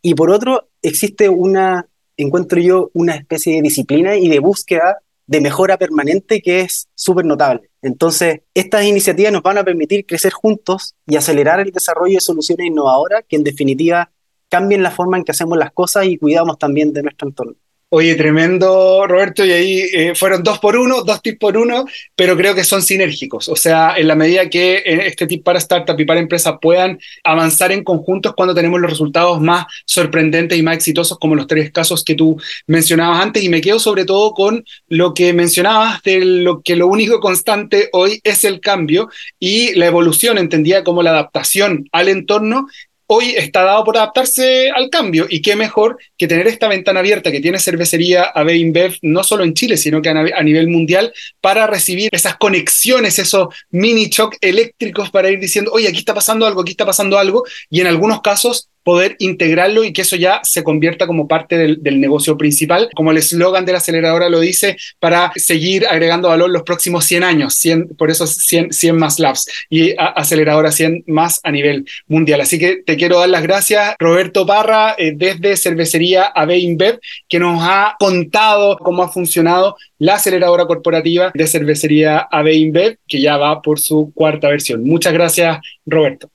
Y 0.02 0.14
por 0.14 0.30
otro, 0.30 0.68
existe 0.82 1.28
una, 1.28 1.88
encuentro 2.16 2.60
yo, 2.60 2.90
una 2.94 3.14
especie 3.14 3.56
de 3.56 3.62
disciplina 3.62 4.16
y 4.16 4.28
de 4.28 4.38
búsqueda 4.38 4.98
de 5.26 5.40
mejora 5.40 5.76
permanente 5.76 6.40
que 6.40 6.60
es 6.60 6.88
súper 6.94 7.24
notable. 7.24 7.70
Entonces, 7.82 8.42
estas 8.54 8.84
iniciativas 8.84 9.32
nos 9.32 9.42
van 9.42 9.58
a 9.58 9.64
permitir 9.64 10.06
crecer 10.06 10.32
juntos 10.32 10.94
y 11.06 11.16
acelerar 11.16 11.58
el 11.60 11.72
desarrollo 11.72 12.14
de 12.14 12.20
soluciones 12.20 12.66
innovadoras 12.66 13.24
que 13.28 13.36
en 13.36 13.42
definitiva 13.42 14.12
cambien 14.48 14.82
la 14.82 14.92
forma 14.92 15.16
en 15.16 15.24
que 15.24 15.32
hacemos 15.32 15.58
las 15.58 15.72
cosas 15.72 16.06
y 16.06 16.16
cuidamos 16.16 16.58
también 16.58 16.92
de 16.92 17.02
nuestro 17.02 17.28
entorno. 17.28 17.54
Oye, 17.88 18.16
tremendo, 18.16 19.06
Roberto, 19.06 19.44
y 19.44 19.52
ahí 19.52 19.80
eh, 19.92 20.14
fueron 20.16 20.42
dos 20.42 20.58
por 20.58 20.76
uno, 20.76 21.04
dos 21.04 21.22
tips 21.22 21.38
por 21.38 21.56
uno, 21.56 21.84
pero 22.16 22.36
creo 22.36 22.52
que 22.52 22.64
son 22.64 22.82
sinérgicos. 22.82 23.48
O 23.48 23.54
sea, 23.54 23.94
en 23.96 24.08
la 24.08 24.16
medida 24.16 24.50
que 24.50 24.78
eh, 24.78 25.06
este 25.06 25.28
tip 25.28 25.44
para 25.44 25.60
startup 25.60 25.98
y 26.00 26.04
para 26.04 26.18
empresa 26.18 26.58
puedan 26.58 26.98
avanzar 27.22 27.70
en 27.70 27.84
conjuntos 27.84 28.34
cuando 28.34 28.56
tenemos 28.56 28.80
los 28.80 28.90
resultados 28.90 29.40
más 29.40 29.66
sorprendentes 29.84 30.58
y 30.58 30.64
más 30.64 30.74
exitosos, 30.74 31.16
como 31.20 31.36
los 31.36 31.46
tres 31.46 31.70
casos 31.70 32.02
que 32.02 32.16
tú 32.16 32.36
mencionabas 32.66 33.22
antes, 33.22 33.44
y 33.44 33.48
me 33.48 33.60
quedo 33.60 33.78
sobre 33.78 34.04
todo 34.04 34.34
con 34.34 34.64
lo 34.88 35.14
que 35.14 35.32
mencionabas 35.32 36.02
de 36.02 36.24
lo 36.24 36.62
que 36.62 36.74
lo 36.74 36.88
único 36.88 37.20
constante 37.20 37.88
hoy 37.92 38.20
es 38.24 38.42
el 38.42 38.60
cambio 38.60 39.10
y 39.38 39.74
la 39.74 39.86
evolución, 39.86 40.38
entendida 40.38 40.82
como 40.82 41.04
la 41.04 41.10
adaptación 41.10 41.88
al 41.92 42.08
entorno 42.08 42.66
hoy 43.06 43.34
está 43.36 43.62
dado 43.62 43.84
por 43.84 43.96
adaptarse 43.96 44.70
al 44.70 44.90
cambio. 44.90 45.26
Y 45.28 45.42
qué 45.42 45.56
mejor 45.56 45.98
que 46.16 46.26
tener 46.26 46.46
esta 46.46 46.68
ventana 46.68 47.00
abierta 47.00 47.30
que 47.30 47.40
tiene 47.40 47.58
cervecería 47.58 48.24
AB 48.24 48.50
InBev, 48.56 48.98
no 49.02 49.24
solo 49.24 49.44
en 49.44 49.54
Chile, 49.54 49.76
sino 49.76 50.02
que 50.02 50.08
a, 50.08 50.42
nivel 50.42 50.68
mundial, 50.68 51.12
para 51.40 51.66
recibir 51.66 52.08
esas 52.12 52.36
conexiones, 52.36 53.18
esos 53.18 53.48
mini 53.70 54.08
shock 54.08 54.36
eléctricos 54.40 55.10
para 55.10 55.30
ir 55.30 55.40
diciendo, 55.40 55.70
oye, 55.72 55.88
aquí 55.88 55.98
está 55.98 56.14
pasando 56.14 56.46
algo, 56.46 56.62
aquí 56.62 56.72
está 56.72 56.86
pasando 56.86 57.18
algo. 57.18 57.44
Y 57.70 57.80
en 57.80 57.86
algunos 57.86 58.20
casos 58.20 58.68
poder 58.86 59.16
integrarlo 59.18 59.82
y 59.82 59.92
que 59.92 60.02
eso 60.02 60.14
ya 60.14 60.40
se 60.44 60.62
convierta 60.62 61.08
como 61.08 61.26
parte 61.26 61.58
del, 61.58 62.00
negocio 62.00 62.36
principal, 62.38 62.88
como 62.94 63.10
el 63.10 63.16
eslogan 63.16 63.64
de 63.64 63.72
la 63.72 63.78
aceleradora 63.78 64.28
lo 64.28 64.38
dice, 64.38 64.76
para 65.00 65.32
seguir 65.34 65.88
agregando 65.88 66.28
valor 66.28 66.50
los 66.50 66.62
próximos 66.62 67.04
100 67.04 67.24
años, 67.24 67.54
100, 67.54 67.96
por 67.98 68.12
eso 68.12 68.28
100, 68.28 68.72
100 68.72 68.96
más 68.96 69.18
labs 69.18 69.46
y 69.68 69.92
aceleradora 69.98 70.70
100 70.70 71.02
más 71.08 71.40
a 71.42 71.50
nivel 71.50 71.84
mundial. 72.06 72.40
Así 72.40 72.60
que 72.60 72.84
te 72.86 72.96
quiero 72.96 73.18
dar 73.18 73.28
las 73.28 73.42
gracias, 73.42 73.96
Roberto 73.98 74.46
Parra, 74.46 74.94
eh, 74.96 75.14
desde 75.16 75.56
Cervecería 75.56 76.26
AB 76.26 76.56
InBev, 76.56 77.00
que 77.28 77.40
nos 77.40 77.58
ha 77.62 77.96
contado 77.98 78.78
cómo 78.78 79.02
ha 79.02 79.08
funcionado 79.08 79.76
la 79.98 80.14
aceleradora 80.14 80.66
corporativa 80.66 81.32
de 81.34 81.46
Cervecería 81.48 82.28
AB 82.30 82.52
InBev, 82.52 82.98
que 83.08 83.20
ya 83.20 83.36
va 83.36 83.60
por 83.62 83.80
su 83.80 84.12
cuarta 84.14 84.48
versión. 84.48 84.84
Muchas 84.84 85.12
gracias, 85.12 85.58
Roberto. 85.84 86.30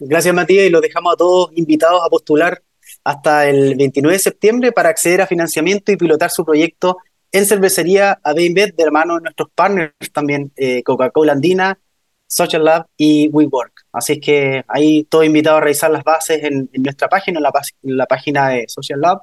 Gracias, 0.00 0.34
Matías, 0.34 0.66
y 0.66 0.70
los 0.70 0.82
dejamos 0.82 1.14
a 1.14 1.16
todos 1.16 1.50
invitados 1.54 2.00
a 2.04 2.08
postular 2.08 2.62
hasta 3.04 3.48
el 3.48 3.76
29 3.76 4.16
de 4.16 4.18
septiembre 4.18 4.72
para 4.72 4.88
acceder 4.88 5.20
a 5.20 5.26
financiamiento 5.26 5.92
y 5.92 5.96
pilotar 5.96 6.30
su 6.30 6.44
proyecto 6.44 6.98
en 7.32 7.46
cervecería 7.46 8.18
a 8.22 8.34
de 8.34 8.72
de 8.76 8.90
mano 8.90 9.16
de 9.16 9.20
nuestros 9.22 9.48
partners 9.54 9.94
también, 10.12 10.52
eh, 10.56 10.82
Coca-Cola 10.82 11.32
Andina, 11.32 11.78
Social 12.26 12.64
Lab 12.64 12.86
y 12.96 13.28
WeWork. 13.28 13.86
Así 13.92 14.14
es 14.14 14.20
que 14.20 14.64
ahí 14.68 15.04
todos 15.04 15.26
invitados 15.26 15.58
a 15.58 15.64
revisar 15.64 15.90
las 15.90 16.04
bases 16.04 16.42
en, 16.42 16.68
nuestra 16.74 17.08
página, 17.08 17.38
en 17.38 17.96
la, 17.96 18.06
página 18.06 18.48
de 18.48 18.64
Social 18.68 19.00
Lab, 19.00 19.20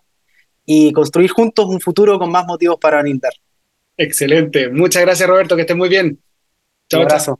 y 0.65 0.91
construir 0.91 1.31
juntos 1.31 1.65
un 1.65 1.79
futuro 1.79 2.19
con 2.19 2.29
más 2.31 2.45
motivos 2.45 2.77
para 2.79 3.01
brindar. 3.01 3.31
Excelente. 3.95 4.69
Muchas 4.69 5.01
gracias, 5.03 5.27
Roberto. 5.27 5.55
Que 5.55 5.61
estés 5.61 5.77
muy 5.77 5.89
bien. 5.89 6.19
Chao, 6.89 7.01
Un 7.01 7.05
abrazo. 7.07 7.39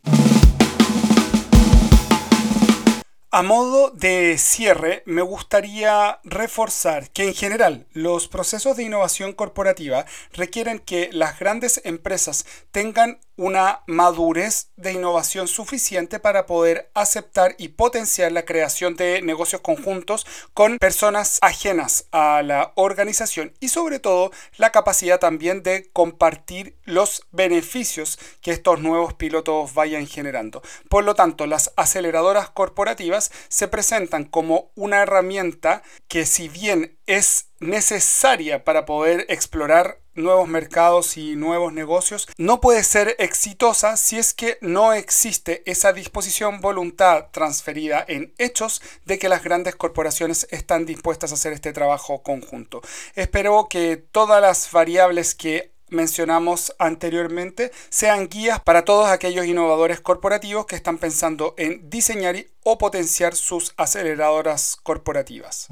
A 3.37 3.43
modo 3.43 3.91
de 3.91 4.35
cierre, 4.39 5.03
me 5.05 5.21
gustaría 5.21 6.19
reforzar 6.23 7.11
que 7.11 7.27
en 7.27 7.35
general 7.35 7.85
los 7.93 8.27
procesos 8.27 8.75
de 8.75 8.81
innovación 8.81 9.31
corporativa 9.31 10.07
requieren 10.33 10.79
que 10.79 11.11
las 11.13 11.37
grandes 11.37 11.79
empresas 11.83 12.47
tengan 12.71 13.19
una 13.37 13.83
madurez 13.87 14.71
de 14.75 14.93
innovación 14.93 15.47
suficiente 15.47 16.19
para 16.19 16.45
poder 16.45 16.89
aceptar 16.93 17.55
y 17.57 17.69
potenciar 17.69 18.31
la 18.31 18.45
creación 18.45 18.95
de 18.95 19.21
negocios 19.21 19.61
conjuntos 19.61 20.25
con 20.53 20.77
personas 20.79 21.37
ajenas 21.41 22.07
a 22.11 22.41
la 22.43 22.73
organización 22.75 23.53
y 23.59 23.69
sobre 23.69 23.99
todo 23.99 24.31
la 24.57 24.71
capacidad 24.71 25.19
también 25.19 25.63
de 25.63 25.89
compartir 25.93 26.75
los 26.83 27.25
beneficios 27.31 28.19
que 28.41 28.51
estos 28.51 28.81
nuevos 28.81 29.13
pilotos 29.13 29.73
vayan 29.73 30.07
generando. 30.07 30.61
Por 30.89 31.03
lo 31.03 31.15
tanto, 31.15 31.45
las 31.45 31.71
aceleradoras 31.77 32.49
corporativas 32.49 33.31
se 33.49 33.67
presentan 33.67 34.25
como 34.25 34.71
una 34.75 35.01
herramienta 35.03 35.83
que 36.07 36.25
si 36.25 36.49
bien 36.49 36.97
es 37.05 37.47
necesaria 37.59 38.63
para 38.63 38.85
poder 38.85 39.25
explorar 39.29 39.99
nuevos 40.17 40.47
mercados 40.47 41.15
y 41.15 41.35
nuevos 41.35 41.71
negocios, 41.71 42.27
no 42.37 42.59
puede 42.59 42.83
ser 42.83 43.15
exitosa 43.19 43.95
si 43.97 44.17
es 44.17 44.33
que 44.33 44.57
no 44.61 44.93
existe 44.93 45.63
esa 45.65 45.93
disposición, 45.93 46.59
voluntad 46.59 47.27
transferida 47.31 48.03
en 48.07 48.33
hechos 48.37 48.81
de 49.05 49.19
que 49.19 49.29
las 49.29 49.43
grandes 49.43 49.75
corporaciones 49.75 50.47
están 50.51 50.85
dispuestas 50.85 51.31
a 51.31 51.35
hacer 51.35 51.53
este 51.53 51.73
trabajo 51.73 52.23
conjunto. 52.23 52.81
Espero 53.15 53.67
que 53.69 53.97
todas 53.97 54.41
las 54.41 54.71
variables 54.71 55.35
que 55.35 55.71
mencionamos 55.89 56.75
anteriormente 56.79 57.71
sean 57.89 58.27
guías 58.27 58.59
para 58.59 58.83
todos 58.83 59.07
aquellos 59.09 59.45
innovadores 59.45 60.01
corporativos 60.01 60.65
que 60.65 60.75
están 60.75 60.97
pensando 60.97 61.53
en 61.57 61.89
diseñar 61.89 62.35
o 62.63 62.77
potenciar 62.77 63.35
sus 63.35 63.73
aceleradoras 63.77 64.77
corporativas. 64.83 65.69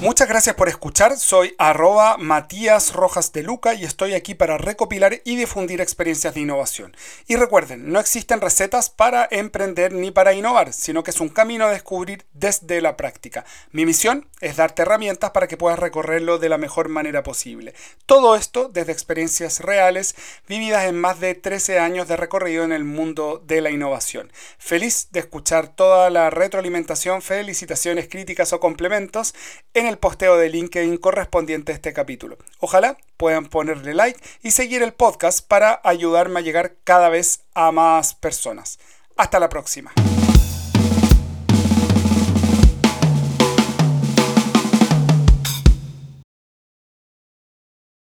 Muchas 0.00 0.28
gracias 0.28 0.56
por 0.56 0.70
escuchar, 0.70 1.18
soy 1.18 1.54
arroba 1.58 2.16
Matías 2.16 2.94
Rojas 2.94 3.34
de 3.34 3.42
Luca 3.42 3.74
y 3.74 3.84
estoy 3.84 4.14
aquí 4.14 4.34
para 4.34 4.56
recopilar 4.56 5.20
y 5.26 5.36
difundir 5.36 5.82
experiencias 5.82 6.32
de 6.32 6.40
innovación. 6.40 6.96
Y 7.28 7.36
recuerden, 7.36 7.92
no 7.92 8.00
existen 8.00 8.40
recetas 8.40 8.88
para 8.88 9.28
emprender 9.30 9.92
ni 9.92 10.10
para 10.10 10.32
innovar, 10.32 10.72
sino 10.72 11.02
que 11.02 11.10
es 11.10 11.20
un 11.20 11.28
camino 11.28 11.66
a 11.66 11.70
descubrir 11.70 12.24
desde 12.32 12.80
la 12.80 12.96
práctica. 12.96 13.44
Mi 13.72 13.84
misión 13.84 14.26
es 14.40 14.56
darte 14.56 14.80
herramientas 14.82 15.32
para 15.32 15.48
que 15.48 15.58
puedas 15.58 15.78
recorrerlo 15.78 16.38
de 16.38 16.48
la 16.48 16.56
mejor 16.56 16.88
manera 16.88 17.22
posible. 17.22 17.74
Todo 18.06 18.36
esto 18.36 18.70
desde 18.72 18.92
experiencias 18.92 19.60
reales 19.60 20.14
vividas 20.48 20.86
en 20.86 20.98
más 20.98 21.20
de 21.20 21.34
13 21.34 21.78
años 21.78 22.08
de 22.08 22.16
recorrido 22.16 22.64
en 22.64 22.72
el 22.72 22.84
mundo 22.84 23.42
de 23.46 23.60
la 23.60 23.70
innovación. 23.70 24.32
Feliz 24.56 25.08
de 25.10 25.20
escuchar 25.20 25.68
toda 25.68 26.08
la 26.08 26.30
retroalimentación, 26.30 27.20
felicitaciones, 27.20 28.08
críticas 28.08 28.54
o 28.54 28.60
complementos 28.60 29.34
en 29.74 29.89
el 29.90 29.98
posteo 29.98 30.36
de 30.36 30.48
LinkedIn 30.48 30.96
correspondiente 30.96 31.72
a 31.72 31.74
este 31.74 31.92
capítulo. 31.92 32.38
Ojalá 32.60 32.96
puedan 33.16 33.46
ponerle 33.46 33.92
like 33.92 34.20
y 34.42 34.52
seguir 34.52 34.82
el 34.82 34.92
podcast 34.92 35.46
para 35.46 35.80
ayudarme 35.84 36.40
a 36.40 36.42
llegar 36.42 36.76
cada 36.84 37.08
vez 37.08 37.42
a 37.54 37.72
más 37.72 38.14
personas. 38.14 38.78
Hasta 39.16 39.38
la 39.38 39.48
próxima. 39.48 39.92